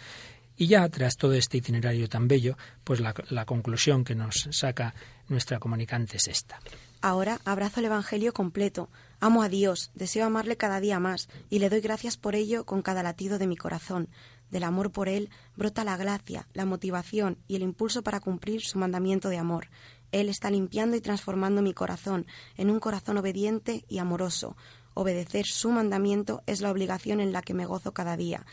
[0.57, 4.95] Y ya tras todo este itinerario tan bello, pues la, conclusión que nos saca
[5.29, 6.61] nuestra comunicante es esta.
[7.01, 8.89] Ahora abrazo el Evangelio completo,
[9.21, 12.83] amo a Dios, deseo amarle cada día más y le doy gracias por ello con
[12.83, 14.09] cada latido de mi corazón.
[14.51, 18.79] Del amor por Él brota la gracia, la motivación y el impulso para cumplir su
[18.79, 19.69] mandamiento de amor.
[20.13, 24.57] Él está limpiando y transformando mi corazón en un corazón obediente y amoroso.
[24.95, 28.47] Obedecer su mandamiento es la obligación en la que me gozo cada día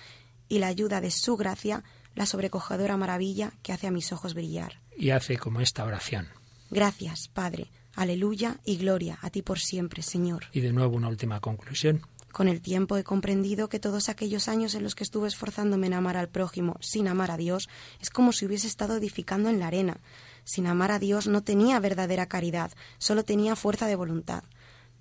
[0.52, 1.82] y la ayuda de su gracia,
[2.14, 4.82] la sobrecogedora maravilla que hace a mis ojos brillar.
[4.98, 6.28] Y hace como esta oración.
[6.70, 7.72] Gracias, Padre.
[7.96, 10.48] Aleluya y gloria a ti por siempre, Señor.
[10.52, 12.02] Y de nuevo una última conclusión.
[12.34, 15.94] Con el tiempo he comprendido que todos aquellos años en los que estuve esforzándome en
[15.94, 17.70] amar al prójimo sin amar a Dios
[18.02, 20.02] es como si hubiese estado edificando en la arena.
[20.44, 24.44] Sin amar a Dios no tenía verdadera caridad, solo tenía fuerza de voluntad.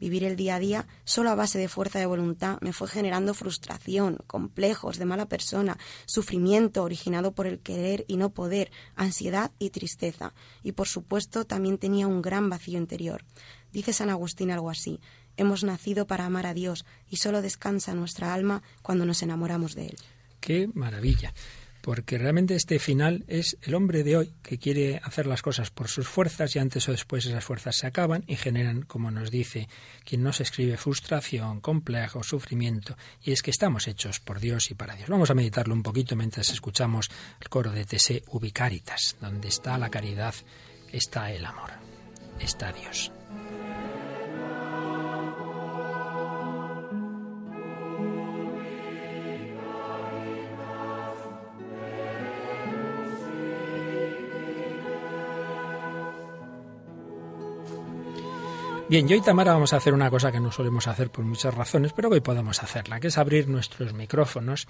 [0.00, 3.34] Vivir el día a día solo a base de fuerza de voluntad me fue generando
[3.34, 9.70] frustración, complejos de mala persona, sufrimiento originado por el querer y no poder, ansiedad y
[9.70, 10.32] tristeza.
[10.62, 13.24] Y por supuesto también tenía un gran vacío interior.
[13.72, 15.00] Dice San Agustín algo así.
[15.36, 19.88] Hemos nacido para amar a Dios y solo descansa nuestra alma cuando nos enamoramos de
[19.88, 19.96] Él.
[20.40, 21.34] ¡Qué maravilla!
[21.80, 25.88] Porque realmente este final es el hombre de hoy que quiere hacer las cosas por
[25.88, 29.68] sus fuerzas y antes o después esas fuerzas se acaban y generan, como nos dice
[30.04, 34.94] quien nos escribe, frustración, complejo, sufrimiento, y es que estamos hechos por Dios y para
[34.94, 35.08] Dios.
[35.08, 37.10] Vamos a meditarlo un poquito mientras escuchamos
[37.40, 40.34] el coro de Tese Ubicaritas, donde está la caridad,
[40.92, 41.70] está el amor,
[42.38, 43.12] está Dios.
[58.90, 61.54] Bien, yo y Tamara vamos a hacer una cosa que no solemos hacer por muchas
[61.54, 64.66] razones, pero hoy podemos hacerla, que es abrir nuestros micrófonos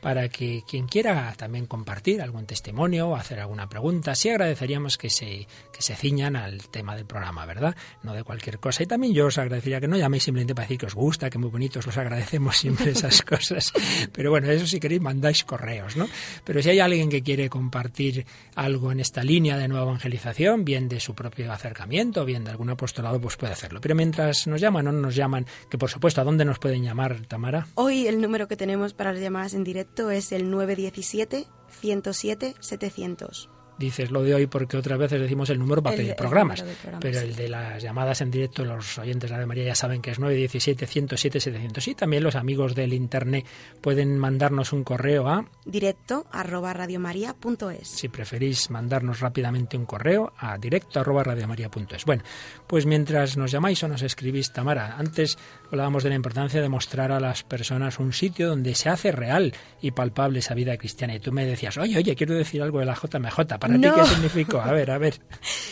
[0.00, 5.10] para que quien quiera también compartir algún testimonio o hacer alguna pregunta, sí agradeceríamos que
[5.10, 7.74] se, que se ciñan al tema del programa, ¿verdad?
[8.04, 8.84] No de cualquier cosa.
[8.84, 11.38] Y también yo os agradecería que no llaméis simplemente para decir que os gusta, que
[11.38, 13.72] muy bonitos, los agradecemos siempre esas cosas.
[14.12, 16.06] Pero bueno, eso si queréis mandáis correos, ¿no?
[16.44, 20.88] Pero si hay alguien que quiere compartir algo en esta línea de nueva evangelización, bien
[20.88, 24.88] de su propio acercamiento, bien de algún apostolado, pues puede hacer pero mientras nos llaman
[24.88, 27.66] o no nos llaman, que por supuesto, ¿a dónde nos pueden llamar, Tamara?
[27.74, 31.46] Hoy el número que tenemos para las llamadas en directo es el 917
[31.80, 36.64] 107 700 dices lo de hoy porque otras veces decimos el número para pedir programas,
[37.00, 40.10] pero el de las llamadas en directo, los oyentes de Radio María ya saben que
[40.10, 43.46] es 917 107 700 y también los amigos del internet
[43.80, 47.88] pueden mandarnos un correo a directo arroba radiomaria.es.
[47.88, 52.04] Si preferís mandarnos rápidamente un correo a directo arroba radiomaria.es.
[52.04, 52.22] Bueno,
[52.66, 55.38] pues mientras nos llamáis o nos escribís, Tamara, antes
[55.74, 59.52] hablábamos de la importancia de mostrar a las personas un sitio donde se hace real
[59.82, 61.16] y palpable esa vida cristiana.
[61.16, 64.04] Y tú me decías, oye, oye, quiero decir algo de la JMJ ¿Para ti qué
[64.06, 64.60] significó?
[64.60, 65.20] A ver, a ver.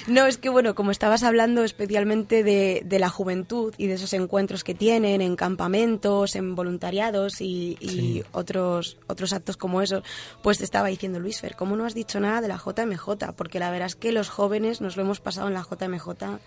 [0.09, 4.65] No, es que bueno, como estabas hablando especialmente de, la juventud y de esos encuentros
[4.65, 10.03] que tienen en campamentos, en voluntariados y, otros, otros actos como esos,
[10.43, 13.33] pues te estaba diciendo Luis Fer, ¿cómo no has dicho nada de la JMJ?
[13.37, 16.41] Porque la verdad es que los jóvenes nos lo hemos pasado en la JMJ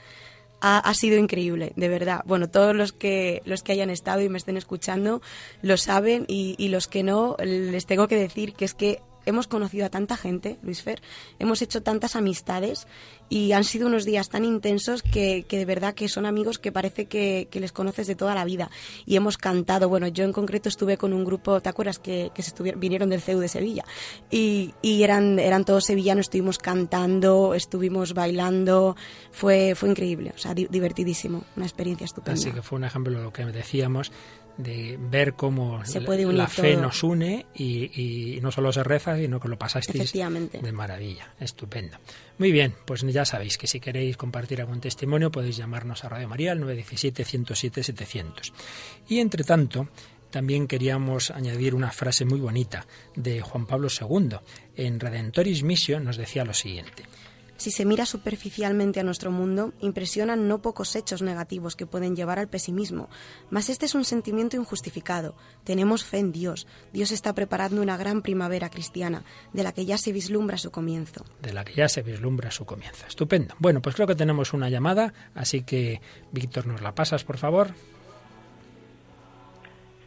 [0.62, 2.22] ha, sido increíble, de verdad.
[2.26, 5.22] Bueno, todos los que, los que hayan estado y me estén escuchando
[5.62, 9.47] lo saben y, y los que no, les tengo que decir que es que hemos
[9.47, 11.01] conocido a tanta gente, Luis Fer,
[11.39, 12.88] hemos hecho tantas amistades
[13.30, 17.05] y han sido unos días tan intensos que, de verdad que son amigos que parece
[17.05, 18.69] que, les conoces de toda la vida.
[19.05, 21.99] Y hemos cantado, bueno, yo en concreto estuve con un grupo, ¿te acuerdas?
[21.99, 23.84] Que, que se vinieron del CEU de Sevilla.
[24.30, 28.95] Y, y, eran, eran todos sevillanos, estuvimos cantando, estuvimos bailando,
[29.32, 32.39] fue, fue increíble, o sea, divertidísimo, una experiencia estupenda.
[32.39, 34.11] Así que fue un ejemplo de lo que decíamos
[34.58, 35.82] de ver cómo
[36.32, 41.34] la, fe nos une y, no solo se reza, sino que lo pasasteis de maravilla.
[41.39, 41.97] Estupendo.
[42.38, 46.28] Muy bien, pues ya sabéis que si queréis compartir algún testimonio podéis llamarnos a Radio
[46.28, 48.51] María al 917-107-700.
[49.08, 49.88] Y entre tanto,
[50.32, 52.86] también queríamos añadir una frase muy bonita
[53.16, 54.38] de Juan Pablo II.
[54.76, 57.03] En Redentoris Missio nos decía lo siguiente.
[57.58, 62.39] Si se mira superficialmente a nuestro mundo, impresionan no pocos hechos negativos que pueden llevar
[62.39, 63.10] al pesimismo,
[63.49, 65.36] mas este es un sentimiento injustificado.
[65.64, 66.68] Tenemos fe en Dios.
[66.91, 71.26] Dios está preparando una gran primavera cristiana, de la que ya se vislumbra su comienzo.
[71.41, 73.06] De la que ya se vislumbra su comienzo.
[73.08, 73.56] Estupendo.
[73.60, 76.01] Bueno, pues creo que tenemos una llamada, así que
[76.32, 77.74] Víctor, ¿nos la pasas, por favor?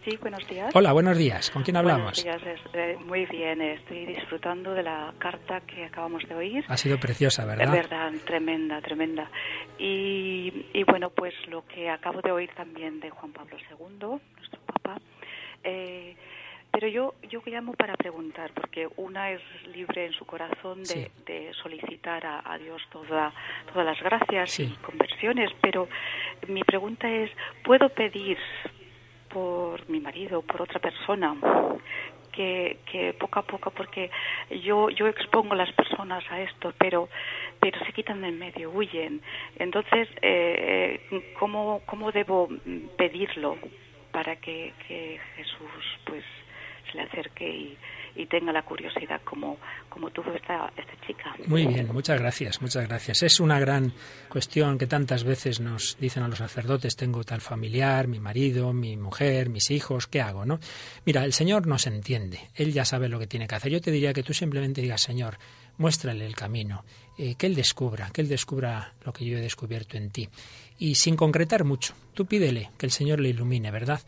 [0.08, 0.74] Sí, buenos días.
[0.74, 1.50] Hola, buenos días.
[1.50, 2.24] ¿Con quién hablamos?
[2.24, 3.60] Buenos días, eh, muy bien.
[3.60, 6.64] Estoy disfrutando de la carta que acabamos de oír.
[6.66, 7.66] Ha sido preciosa, ¿verdad?
[7.66, 9.30] Es verdad, tremenda, tremenda.
[9.78, 14.60] Y, y, bueno, pues lo que acabo de oír también de Juan Pablo II, nuestro
[14.64, 14.98] Papa.
[15.62, 16.16] Eh,
[16.72, 19.42] pero yo, yo llamo para preguntar, porque una es
[19.74, 23.32] libre en su corazón de, de solicitar a, Dios toda,
[23.70, 25.86] todas las gracias y conversiones, pero
[26.46, 27.30] mi pregunta es,
[27.64, 28.38] ¿puedo pedir
[29.28, 31.36] por mi marido, por otra persona,
[32.32, 34.10] que, que poco a poco, porque
[34.62, 37.08] yo, yo expongo a las personas a esto, pero,
[37.58, 39.20] pero se quitan del medio, huyen.
[39.58, 42.48] Entonces, eh, eh, ¿cómo, ¿cómo debo
[42.96, 43.58] pedirlo
[44.12, 46.24] para que, que Jesús pues
[46.90, 47.78] se le acerque y,
[48.18, 49.58] y tenga la curiosidad como,
[49.88, 51.34] como tuvo esta, esta chica.
[51.46, 53.22] Muy bien, muchas gracias, muchas gracias.
[53.22, 53.92] Es una gran
[54.28, 58.96] cuestión que tantas veces nos dicen a los sacerdotes, tengo tal familiar, mi marido, mi
[58.96, 60.44] mujer, mis hijos, ¿qué hago?
[60.44, 60.58] no?
[61.06, 63.70] Mira, el Señor nos entiende, Él ya sabe lo que tiene que hacer.
[63.70, 65.38] Yo te diría que tú simplemente digas, Señor,
[65.76, 66.84] muéstrale el camino,
[67.16, 70.28] eh, que Él descubra, que Él descubra lo que yo he descubierto en ti.
[70.78, 74.00] Y sin concretar mucho, tú pídele que el Señor le ilumine, ¿verdad?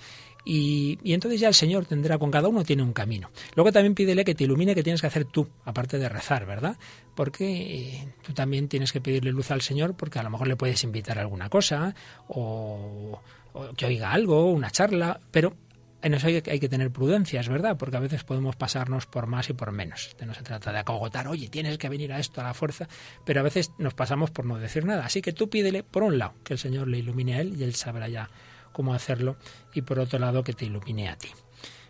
[0.53, 3.30] Y, entonces ya el Señor tendrá, con cada uno tiene un camino.
[3.55, 6.76] Luego también pídele que te ilumine qué tienes que hacer tú, aparte de rezar, ¿verdad?
[7.14, 10.57] Porque eh, tú también tienes que pedirle luz al Señor porque a lo mejor le
[10.57, 11.94] puedes invitar a alguna cosa
[12.26, 13.22] o,
[13.76, 15.55] que oiga algo, una charla, pero
[16.03, 19.51] en eso hay, que tener prudencia, es verdad, porque a veces podemos pasarnos por más
[19.51, 20.16] y por menos.
[20.26, 22.88] No se trata de acogotar, oye, tienes que venir a esto a la fuerza,
[23.24, 25.05] pero a veces nos pasamos por no decir nada.
[25.05, 27.62] Así que tú pídele, por un lado, que el Señor le ilumine a él y
[27.62, 28.30] él sabrá ya
[28.73, 29.37] cómo hacerlo,
[29.75, 31.29] y por otro lado, que te ilumine a ti.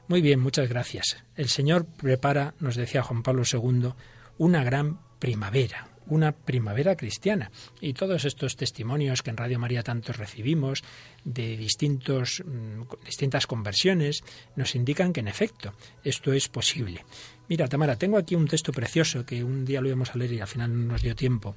[0.09, 1.19] Muy bien, muchas gracias.
[1.37, 3.93] El Señor prepara, nos decía Juan Pablo II,
[4.39, 7.51] una gran primavera, una primavera cristiana.
[7.81, 10.83] Y todos estos testimonios que en Radio María tantos recibimos
[11.25, 14.25] de distintos, mm, distintas conversiones
[14.57, 15.73] nos indican que en efecto
[16.03, 17.05] esto es posible.
[17.49, 20.41] Mira, Tamara, tengo aquí un texto precioso que un día lo íbamos a leer y
[20.41, 21.55] al final no nos dio tiempo.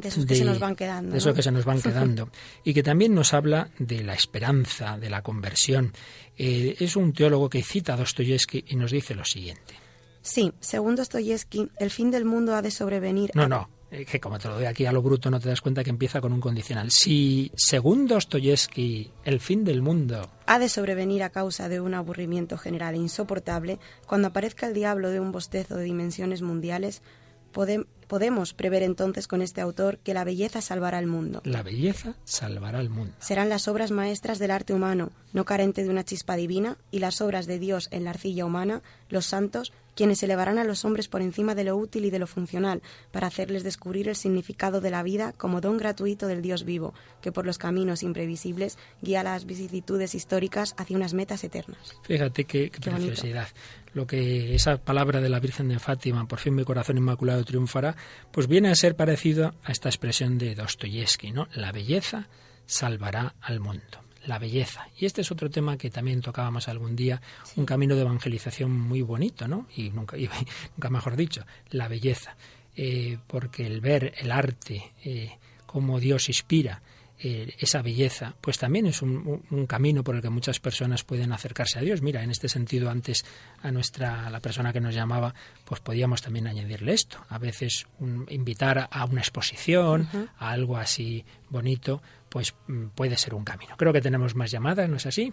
[0.00, 1.12] De esos que se nos van quedando.
[1.12, 2.30] De esos que se nos van quedando.
[2.64, 5.92] y que también nos habla de la esperanza, de la conversión.
[6.36, 9.74] Eh, es un teólogo que cita a Dostoyevsky y nos dice lo siguiente.
[10.22, 13.30] Sí, según Dostoyevsky, el fin del mundo ha de sobrevenir.
[13.34, 15.60] No, no, eh, que como te lo doy aquí a lo bruto no te das
[15.60, 16.90] cuenta que empieza con un condicional.
[16.90, 22.56] Si, según Dostoyevsky, el fin del mundo ha de sobrevenir a causa de un aburrimiento
[22.56, 27.02] general insoportable, cuando aparezca el diablo de un bostezo de dimensiones mundiales,
[27.50, 31.40] podemos prever entonces con este autor que la belleza salvará el mundo.
[31.44, 33.14] La belleza salvará el mundo.
[33.18, 37.20] Serán las obras maestras del arte humano, no carente de una chispa divina, y las
[37.20, 41.20] obras de Dios en la arcilla humana, los santos, quienes elevarán a los hombres por
[41.20, 42.80] encima de lo útil y de lo funcional,
[43.12, 47.32] para hacerles descubrir el significado de la vida como don gratuito del Dios vivo, que
[47.32, 51.96] por los caminos imprevisibles guía las vicisitudes históricas hacia unas metas eternas.
[52.02, 53.48] Fíjate qué, preciosidad.
[53.92, 57.96] Lo que esa palabra de la Virgen de Fátima, por fin mi corazón inmaculado triunfará,
[58.30, 61.48] pues viene a ser parecido a esta expresión de Dostoyevsky, ¿no?
[61.54, 62.28] La belleza
[62.66, 64.88] salvará al mundo la belleza.
[64.98, 67.20] Y este es otro tema que también tocábamos algún día,
[67.56, 69.66] un camino de evangelización muy bonito, ¿no?
[69.74, 70.16] Y nunca,
[70.76, 72.36] nunca mejor dicho, la belleza.
[72.76, 76.82] Eh, porque el ver el arte, eh, cómo Dios inspira,
[77.22, 81.78] eh, esa belleza, pues también es un, camino por el que muchas personas pueden acercarse
[81.78, 82.00] a Dios.
[82.00, 83.24] Mira, en este sentido, antes
[83.62, 87.18] a nuestra, la persona que nos llamaba, pues podíamos también añadirle esto.
[87.28, 87.86] A veces
[88.28, 90.08] invitar a una exposición,
[90.38, 92.00] a algo así bonito,
[92.30, 93.74] pues mm, puede ser un camino.
[93.76, 95.32] Creo que tenemos más llamadas, ¿no es así?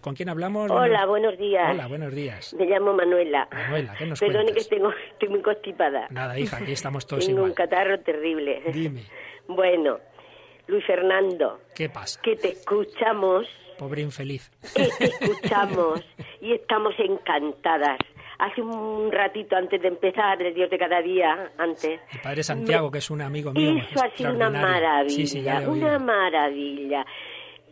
[0.00, 0.70] ¿Con quién hablamos?
[0.70, 1.68] Hola, buenos días.
[1.68, 2.54] Hola, buenos días.
[2.54, 3.48] Me llamo Manuela.
[3.50, 6.06] Manuela, ¿qué nos Perdone que tengo, estoy muy constipada.
[6.10, 7.50] Nada, hija, aquí estamos todos tengo igual.
[7.50, 8.62] un catarro terrible.
[8.72, 9.02] Dime.
[9.48, 9.98] Bueno,
[10.68, 11.60] Luis Fernando.
[11.74, 12.20] ¿Qué pasa?
[12.22, 13.46] Que te escuchamos.
[13.78, 14.50] Pobre infeliz.
[14.74, 16.00] Que te escuchamos
[16.40, 17.98] y estamos encantadas
[18.38, 22.00] hace un ratito antes de empezar, el Dios de cada día, antes.
[22.12, 23.82] El Padre Santiago, que es un amigo mío.
[23.90, 27.04] Eso ha sido una maravilla, una maravilla.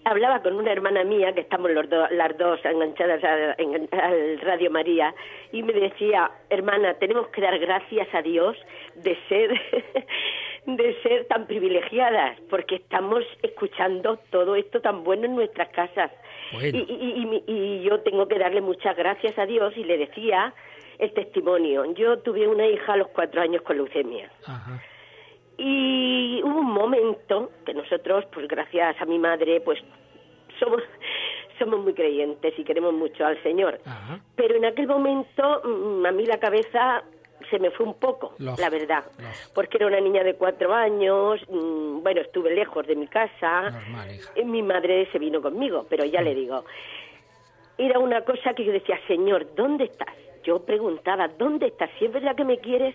[0.06, 5.14] Hablaba con una hermana mía, que estamos los las dos enganchadas al Radio María,
[5.50, 8.56] y me decía, hermana, tenemos que dar gracias a Dios
[8.96, 9.50] de ser,
[10.66, 16.10] de ser tan privilegiadas, porque estamos escuchando todo esto tan bueno en nuestras casas.
[16.62, 20.54] Y, yo tengo que darle muchas gracias a Dios y le decía
[20.98, 21.84] el testimonio.
[21.94, 24.30] Yo tuve una hija a los cuatro años con leucemia.
[25.58, 29.78] Y hubo un momento que nosotros, pues gracias a mi madre, pues
[30.58, 30.82] somos
[31.58, 33.80] somos muy creyentes y queremos mucho al Señor.
[34.36, 37.04] Pero en aquel momento mm, a mí la cabeza
[37.50, 39.04] se me fue un poco, la verdad,
[39.54, 43.72] porque era una niña de cuatro años, mm, bueno, estuve lejos de mi casa,
[44.34, 46.36] y mi madre se vino conmigo, pero ya le mm.
[46.36, 46.64] digo,
[47.78, 50.14] era una cosa que yo decía, Señor, ¿dónde estás?
[50.44, 51.90] Yo preguntaba, ¿dónde estás?
[51.98, 52.94] Si es verdad que me quieres,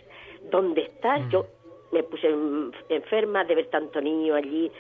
[0.51, 1.21] ¿dónde estás?
[1.25, 1.29] Mm.
[1.29, 1.45] Yo
[1.91, 2.27] me puse
[2.89, 4.71] enferma de ver tanto niño allí.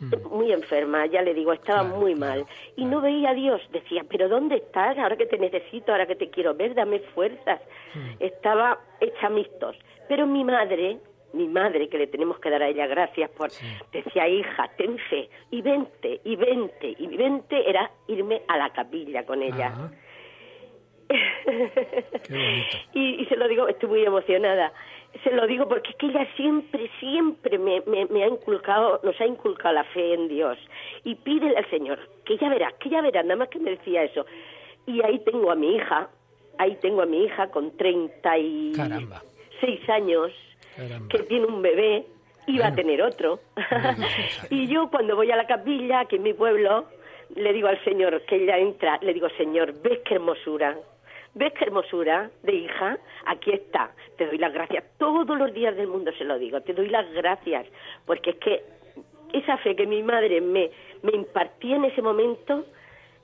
[0.00, 0.12] Hmm.
[0.30, 2.44] muy enferma, ya le digo, estaba muy mal.
[2.76, 4.98] Y no veía a Dios, decía, pero ¿dónde estás?
[4.98, 7.60] Ahora que te necesito, ahora que te quiero ver, dame fuerzas.
[7.94, 8.10] Hmm.
[8.20, 9.76] Estaba hecha mistos.
[10.08, 10.98] Pero mi madre,
[11.32, 13.50] mi madre, que le tenemos que dar a ella gracias por,
[13.92, 19.24] decía, hija, ten fe, y vente, y vente, y vente era irme a la capilla
[19.24, 19.90] con ella.
[22.94, 24.72] y, y, se lo digo, estoy muy emocionada
[25.22, 29.26] se lo digo porque es que ella siempre, siempre me, me, ha inculcado, nos ha
[29.26, 30.58] inculcado la fe en Dios.
[31.04, 34.04] Y pídele al Señor, que ya verá, que ya verá, nada más que me decía
[34.04, 34.26] eso.
[34.86, 36.08] Y ahí tengo a mi hija,
[36.58, 40.32] ahí tengo a mi hija con 36 años,
[41.08, 42.04] que tiene un bebé
[42.54, 43.40] va a tener otro.
[44.50, 46.86] y yo cuando voy a la capilla, aquí en mi pueblo,
[47.34, 50.76] le digo al Señor que ella entra, le digo, Señor, ves qué hermosura,
[51.36, 52.98] ¿Ves qué hermosura de hija?
[53.26, 53.90] Aquí está.
[54.16, 54.82] Te doy las gracias.
[54.96, 56.62] Todos los días del mundo se lo digo.
[56.62, 57.66] Te doy las gracias.
[58.06, 58.64] Porque es que
[59.34, 60.70] esa fe que mi madre me,
[61.02, 62.64] me impartía en ese momento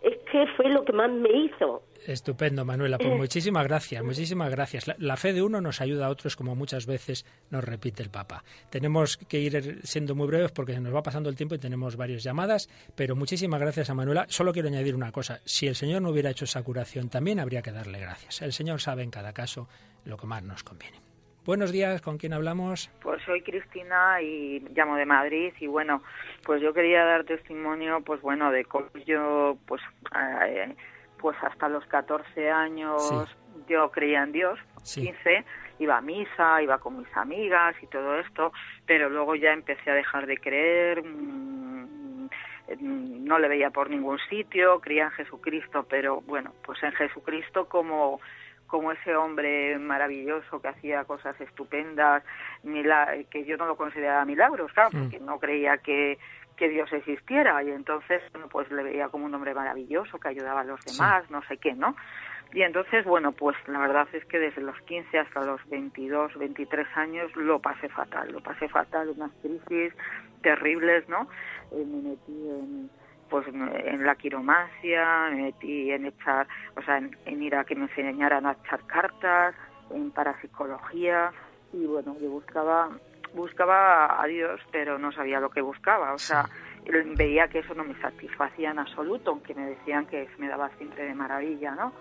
[0.02, 2.98] es que fue lo que más me hizo Estupendo, Manuela.
[2.98, 4.90] Pues muchísimas gracias, muchísimas gracias.
[4.98, 8.42] La, fe de uno nos ayuda a otros, como muchas veces nos repite el Papa.
[8.70, 12.24] Tenemos que ir siendo muy breves porque nos va pasando el tiempo y tenemos varias
[12.24, 14.26] llamadas, pero muchísimas gracias a Manuela.
[14.28, 15.40] Solo quiero añadir una cosa.
[15.44, 18.42] Si el Señor no hubiera hecho esa curación, también habría que darle gracias.
[18.42, 19.68] El Señor sabe en cada caso
[20.04, 21.11] lo que más nos conviene.
[21.44, 22.88] Buenos días, ¿con quién hablamos?
[23.02, 26.00] Pues soy Cristina y llamo de Madrid y bueno,
[26.44, 29.82] pues yo quería dar testimonio, pues bueno, de cómo yo, pues,
[30.46, 30.72] eh,
[31.18, 33.36] pues hasta los 14 años
[33.68, 35.44] yo creía en Dios, 15,
[35.80, 38.52] iba a misa, iba con mis amigas y todo esto,
[38.86, 42.28] pero luego ya empecé a dejar de creer, mm,
[42.80, 48.20] no le veía por ningún sitio, creía en Jesucristo, pero bueno, pues en Jesucristo como
[48.72, 52.24] como ese hombre maravilloso que hacía cosas estupendas,
[53.30, 55.02] que yo no lo consideraba milagros, claro, mm.
[55.02, 56.18] porque no creía que,
[56.56, 60.64] que Dios existiera y entonces pues le veía como un hombre maravilloso que ayudaba a
[60.64, 61.94] los demás, no sé qué, ¿no?
[62.54, 66.86] Y entonces, bueno, pues la verdad es que desde los 15 hasta los 22, 23
[66.96, 69.92] años lo pasé fatal, lo pasé fatal, unas crisis
[70.40, 71.28] terribles, ¿no?
[71.72, 72.90] Eh, me metí en
[73.32, 77.86] pues en la quiromancia, me metí en echar, o sea, en, ir a que me
[77.86, 79.54] enseñaran a echar cartas,
[79.90, 81.32] en parapsicología
[81.72, 82.90] y bueno, yo buscaba
[83.32, 86.44] buscaba a Dios, pero no sabía lo que buscaba, o sea,
[87.16, 91.06] veía que eso no me satisfacía en absoluto, aunque me decían que me daba siempre
[91.06, 91.94] de maravilla, ¿no?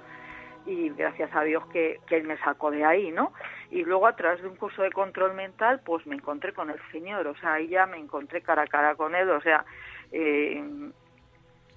[0.65, 3.31] Y gracias a Dios que, que Él me sacó de ahí, ¿no?
[3.69, 6.79] Y luego a través de un curso de control mental, pues me encontré con el
[6.91, 9.63] Señor, o sea, ahí ya me encontré cara a cara con Él, o sea,
[10.11, 10.91] eh,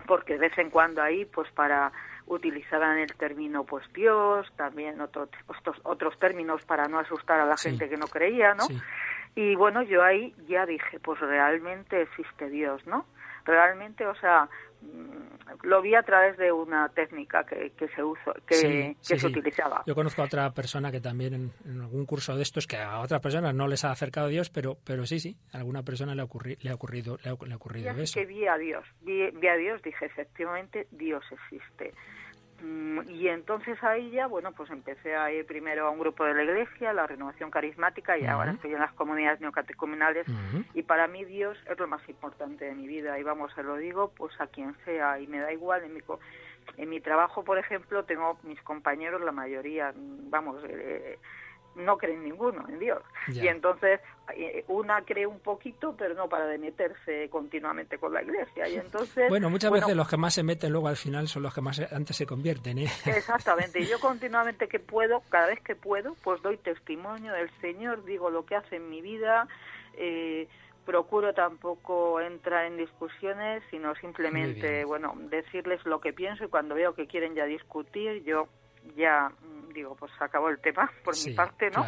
[0.07, 1.93] porque de vez en cuando ahí, pues para
[2.27, 7.57] utilizaran el término pues Dios, también otros otros, otros términos para no asustar a la
[7.57, 8.67] gente que no creía, ¿no?
[9.35, 13.05] Y bueno, yo ahí ya dije, pues realmente existe Dios, ¿no?
[13.45, 14.49] Realmente, o sea,
[14.81, 19.27] mm, lo vi a través de una técnica que, que se usó, que, que se
[19.27, 19.83] utilizaba.
[19.87, 21.35] Yo conozco a otra persona que también
[21.65, 24.51] en, algún curso de estos que a otras personas no les ha acercado a Dios,
[24.51, 27.57] pero pero sí, sí, a alguna persona le ha, ocurrido le ha ocurrido le ha,
[27.57, 28.19] ocurrido eso.
[28.19, 31.95] que vi a Dios, vi, vi a Dios, dije efectivamente Dios existe.
[32.63, 36.35] Mm, y entonces ahí ya, bueno, pues empecé a ir primero a un grupo de
[36.35, 40.27] la iglesia, la renovación carismática, y ahora estoy en las comunidades neocatecumenales.
[40.75, 43.19] Y para mí Dios es lo más importante de mi vida.
[43.19, 45.85] Y vamos, se lo digo pues a quien sea, y me da igual.
[45.85, 46.01] En mi,
[46.77, 51.19] en mi trabajo, por ejemplo, tengo mis compañeros, la mayoría, vamos, eh,
[51.77, 53.03] no creen ninguno en Dios.
[53.29, 54.01] Y entonces
[54.37, 58.69] eh, una cree un poquito, pero no para de meterse continuamente con la iglesia.
[58.69, 61.55] Y entonces Bueno, muchas veces los que más se meten luego al final son los
[61.55, 62.89] que más antes se convierten, ¿eh?
[63.07, 63.81] Exactamente.
[63.81, 68.31] Y yo continuamente que puedo, cada vez que puedo, pues doy testimonio del Señor, digo
[68.31, 69.49] lo que hace en mi vida,
[69.97, 70.49] eh,
[70.85, 76.95] procuro tampoco entrar en discusiones, sino simplemente, bueno, decirles lo que pienso y cuando veo
[76.95, 78.49] que quieren ya discutir, yo
[78.97, 79.33] ya
[79.75, 81.85] digo, pues acabó el tema por mi parte, ¿no?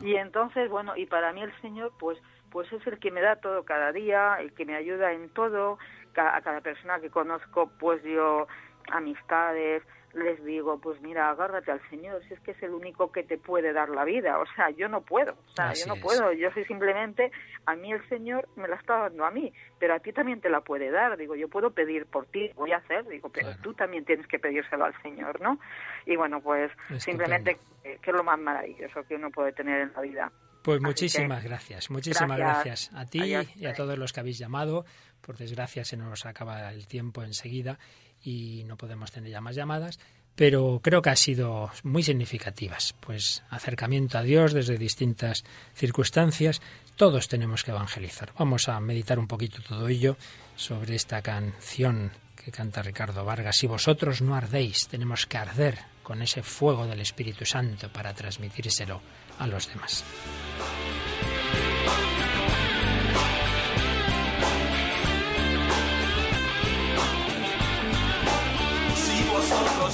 [0.00, 2.18] Y entonces, bueno, y para mí el Señor, pues,
[2.50, 5.78] pues es el que me da todo cada día, el que me ayuda en todo,
[6.16, 8.46] a cada persona que conozco, pues yo
[8.92, 9.82] amistades,
[10.14, 13.38] les digo, pues mira, agárrate al Señor, si es que es el único que te
[13.38, 16.50] puede dar la vida, o sea, yo no puedo, o sea, yo no puedo, yo
[16.52, 17.32] soy simplemente,
[17.66, 20.50] a mí el Señor me la está dando a mí, pero a ti también te
[20.50, 23.74] la puede dar, digo, yo puedo pedir por ti, voy a hacer, digo, pero tú
[23.74, 25.58] también tienes que pedírselo al Señor, ¿no?
[26.06, 30.00] Y bueno, pues simplemente que, es lo más maravilloso que uno puede tener en la
[30.02, 30.32] vida.
[30.62, 34.84] Pues muchísimas gracias, muchísimas gracias, a ti y a todos los que habéis llamado.
[35.20, 37.78] Por desgracia se nos acaba el tiempo enseguida
[38.22, 39.98] y no podemos tener ya más llamadas,
[40.34, 45.44] pero creo que ha sido muy significativas, pues acercamiento a Dios desde distintas
[45.74, 46.62] circunstancias,
[46.96, 48.32] todos tenemos que evangelizar.
[48.38, 50.16] Vamos a meditar un poquito todo ello
[50.56, 52.12] sobre esta canción
[52.42, 53.56] que canta Ricardo Vargas.
[53.56, 59.00] Si vosotros no ardéis, tenemos que arder con ese fuego del Espíritu Santo para transmitírselo
[59.38, 60.04] a los demás.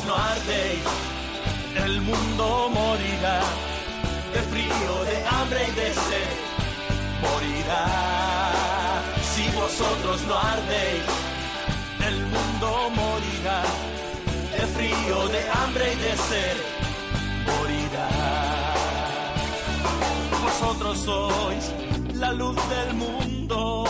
[0.09, 0.87] No ardéis,
[1.85, 3.41] el mundo morirá
[4.33, 6.31] de frío, de hambre y de sed,
[7.25, 7.85] morirá.
[9.33, 11.07] Si vosotros no ardéis,
[12.09, 12.69] el mundo
[13.01, 13.63] morirá
[14.57, 16.57] de frío, de hambre y de sed,
[17.51, 18.09] morirá.
[20.47, 21.65] Vosotros sois
[22.15, 23.85] la luz del mundo,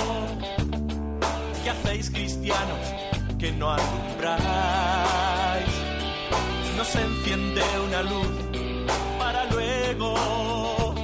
[1.63, 2.85] que hacéis cristianos
[3.39, 5.38] que no alumbráis
[6.79, 8.29] nos enciende una luz
[9.19, 10.95] para luego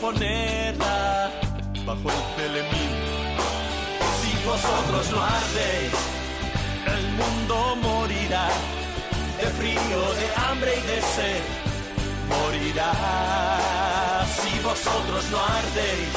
[0.00, 1.30] ponerla
[1.84, 2.92] bajo el celemín.
[4.20, 5.92] Si vosotros no ardéis,
[6.86, 8.48] el mundo morirá
[9.38, 11.42] de frío, frío, de hambre y de sed,
[12.30, 12.92] morirá
[14.40, 16.12] si vosotros no ardéis.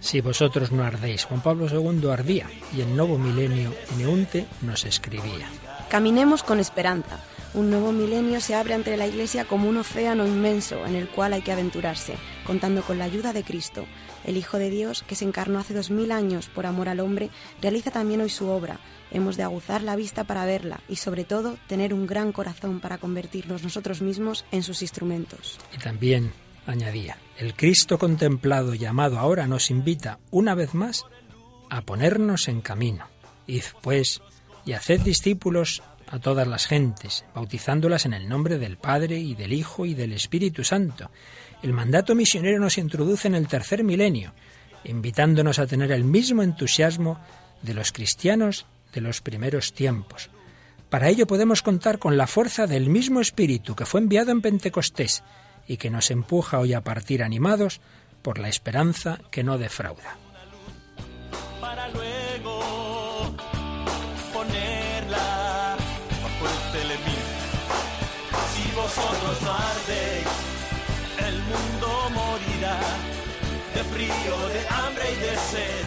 [0.00, 1.24] Si vosotros no ardéis.
[1.24, 5.48] Juan Pablo II ardía y el nuevo milenio Neunte nos escribía.
[5.90, 7.20] Caminemos con esperanza.
[7.54, 11.34] Un nuevo milenio se abre ante la Iglesia como un océano inmenso en el cual
[11.34, 12.14] hay que aventurarse,
[12.46, 13.84] contando con la ayuda de Cristo.
[14.24, 17.28] El Hijo de Dios, que se encarnó hace dos mil años por amor al hombre,
[17.60, 18.80] realiza también hoy su obra.
[19.10, 22.96] Hemos de aguzar la vista para verla y, sobre todo, tener un gran corazón para
[22.96, 25.58] convertirnos nosotros mismos en sus instrumentos.
[25.74, 26.32] Y también
[26.66, 31.04] añadía, el Cristo contemplado llamado ahora nos invita una vez más
[31.68, 33.08] a ponernos en camino.
[33.46, 34.22] Id pues
[34.64, 35.82] y haced discípulos
[36.12, 40.12] a todas las gentes, bautizándolas en el nombre del Padre y del Hijo y del
[40.12, 41.10] Espíritu Santo.
[41.62, 44.34] El mandato misionero nos introduce en el tercer milenio,
[44.84, 47.18] invitándonos a tener el mismo entusiasmo
[47.62, 50.28] de los cristianos de los primeros tiempos.
[50.90, 55.22] Para ello podemos contar con la fuerza del mismo Espíritu que fue enviado en Pentecostés
[55.66, 57.80] y que nos empuja hoy a partir animados
[58.20, 60.18] por la esperanza que no defrauda.
[73.82, 75.84] De frío, de hambre y de sed.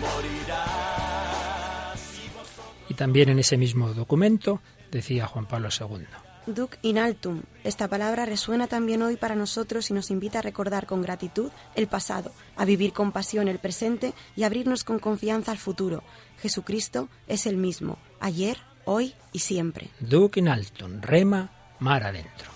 [0.00, 1.94] Morirá.
[1.96, 2.66] Si vosotros...
[2.88, 4.60] Y también en ese mismo documento
[4.90, 6.06] decía Juan Pablo II.
[6.46, 7.42] Duc in altum.
[7.62, 11.86] Esta palabra resuena también hoy para nosotros y nos invita a recordar con gratitud el
[11.86, 16.02] pasado, a vivir con pasión el presente y a abrirnos con confianza al futuro.
[16.40, 19.90] Jesucristo es el mismo, ayer, hoy y siempre.
[20.00, 22.50] Duc in altum, rema, mar adentro.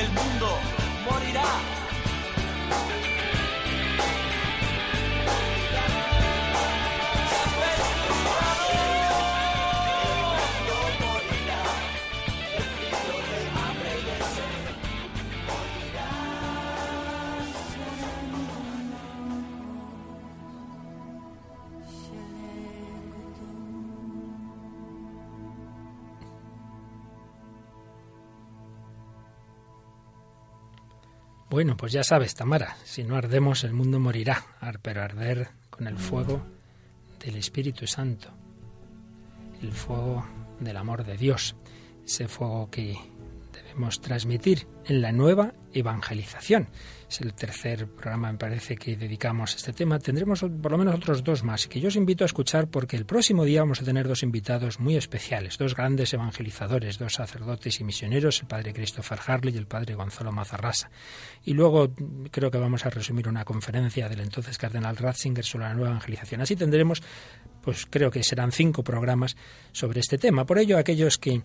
[0.00, 0.49] el mundo
[31.50, 34.44] Bueno, pues ya sabes, Tamara, si no ardemos el mundo morirá,
[34.82, 36.40] pero arder con el fuego
[37.18, 38.28] del Espíritu Santo,
[39.60, 40.24] el fuego
[40.60, 41.56] del amor de Dios,
[42.06, 42.96] ese fuego que
[43.52, 46.68] debemos transmitir en la nueva evangelización.
[47.08, 49.98] Es el tercer programa, me parece, que dedicamos a este tema.
[49.98, 53.04] Tendremos por lo menos otros dos más, que yo os invito a escuchar porque el
[53.04, 57.84] próximo día vamos a tener dos invitados muy especiales, dos grandes evangelizadores, dos sacerdotes y
[57.84, 60.90] misioneros, el padre Christopher Harley y el padre Gonzalo Mazarrasa.
[61.44, 61.90] Y luego
[62.30, 66.42] creo que vamos a resumir una conferencia del entonces cardenal Ratzinger sobre la nueva evangelización.
[66.42, 67.02] Así tendremos
[67.60, 69.36] pues creo que serán cinco programas
[69.72, 70.46] sobre este tema.
[70.46, 71.42] Por ello, aquellos que,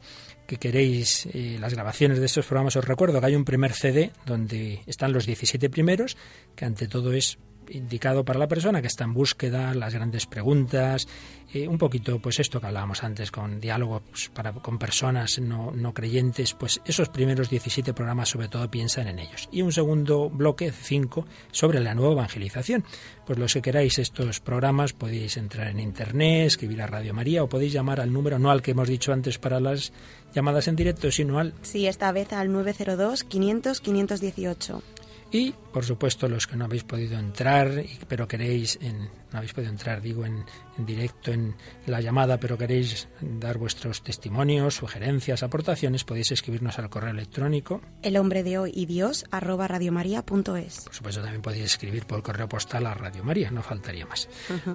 [0.48, 4.12] que queréis eh, las grabaciones de estos programas, os recuerdo que hay un primer CD
[4.26, 6.18] donde están los 17 primeros,
[6.56, 7.38] que ante todo es
[7.70, 11.08] indicado para la persona que está en búsqueda, las grandes preguntas,
[11.54, 15.72] eh, un poquito pues esto que hablábamos antes con diálogo pues, para, con personas no,
[15.72, 19.50] no creyentes, pues esos primeros 17 programas sobre todo piensan en ellos.
[19.52, 22.84] Y un segundo bloque, 5, sobre la nueva evangelización.
[23.26, 27.50] Pues los que queráis estos programas podéis entrar en internet, escribir a Radio María o
[27.50, 29.94] podéis llamar al número, no al que hemos dicho antes para las
[30.34, 34.82] llamadas en directo, sino al Sí, esta vez al 902-500-518.
[35.32, 39.72] Y, por supuesto, los que no habéis podido entrar, pero queréis, en, no habéis podido
[39.72, 40.46] entrar, digo, en,
[40.78, 41.56] en directo en
[41.88, 47.82] la llamada, pero queréis dar vuestros testimonios, sugerencias, aportaciones, podéis escribirnos al correo electrónico.
[48.02, 50.82] El hombre de hoy y Dios, arroba radiomaria.es.
[50.82, 54.30] Por supuesto, también podéis escribir por correo postal a Radio María, no faltaría más.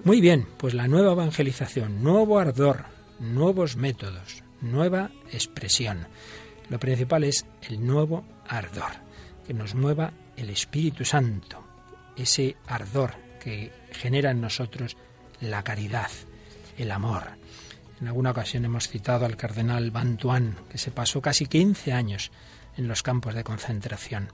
[0.05, 2.85] Muy bien, pues la nueva evangelización, nuevo ardor,
[3.19, 6.09] nuevos métodos, nueva expresión.
[6.69, 8.93] Lo principal es el nuevo ardor,
[9.47, 11.63] que nos mueva el Espíritu Santo,
[12.17, 14.97] ese ardor que genera en nosotros
[15.41, 16.11] la caridad,
[16.79, 17.25] el amor.
[18.01, 22.31] En alguna ocasión hemos citado al cardenal Bantuán, que se pasó casi 15 años
[22.77, 24.33] en los campos de concentración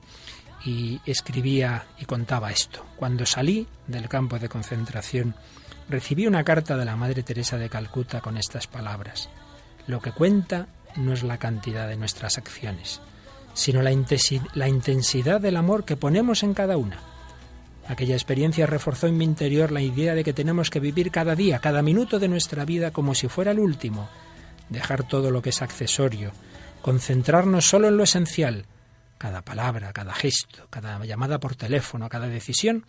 [0.65, 2.87] y escribía y contaba esto.
[2.97, 5.35] Cuando salí del campo de concentración,
[5.89, 9.29] recibí una carta de la Madre Teresa de Calcuta con estas palabras.
[9.89, 13.01] Lo que cuenta no es la cantidad de nuestras acciones,
[13.57, 17.01] sino la, intensi- la intensidad del amor que ponemos en cada una.
[17.89, 21.59] Aquella experiencia reforzó en mi interior la idea de que tenemos que vivir cada día,
[21.59, 24.11] cada minuto de nuestra vida como si fuera el último,
[24.69, 26.33] dejar todo lo que es accesorio,
[26.83, 28.67] concentrarnos solo en lo esencial.
[29.17, 32.85] Cada palabra, cada gesto, cada llamada por teléfono, cada decisión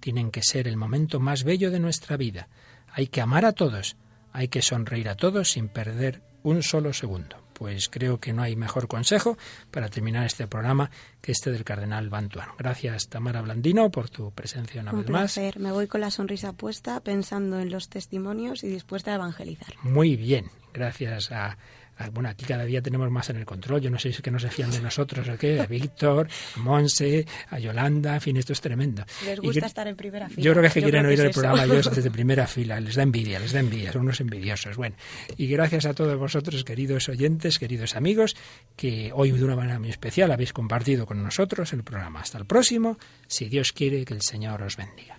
[0.00, 2.48] tienen que ser el momento más bello de nuestra vida.
[2.90, 3.96] Hay que amar a todos,
[4.32, 7.36] hay que sonreír a todos sin perder un solo segundo.
[7.52, 9.36] Pues creo que no hay mejor consejo
[9.70, 10.90] para terminar este programa
[11.20, 12.50] que este del cardenal Bantuan.
[12.58, 15.58] Gracias, Tamara Blandino, por tu presencia una un vez placer.
[15.58, 19.74] Me voy con la sonrisa puesta, pensando en los testimonios y dispuesta a evangelizar.
[19.82, 20.50] Muy bien.
[20.72, 21.56] Gracias a
[22.12, 23.80] bueno, aquí cada día tenemos más en el control.
[23.80, 26.28] Yo no sé si es que no se fían de nosotros o qué, a Víctor,
[26.56, 29.04] a Monse, a Yolanda, en fin, esto es tremendo.
[29.24, 30.42] Les gusta estar en primera fila.
[30.42, 33.02] Yo creo que es que quieren oír el programa ellos desde primera fila, les da
[33.02, 34.76] envidia, les da envidia, son unos envidiosos.
[34.76, 34.96] Bueno,
[35.36, 38.36] y gracias a todos vosotros, queridos oyentes, queridos amigos,
[38.76, 42.20] que hoy de una manera muy especial habéis compartido con nosotros el programa.
[42.20, 45.18] Hasta el próximo, si Dios quiere que el Señor os bendiga.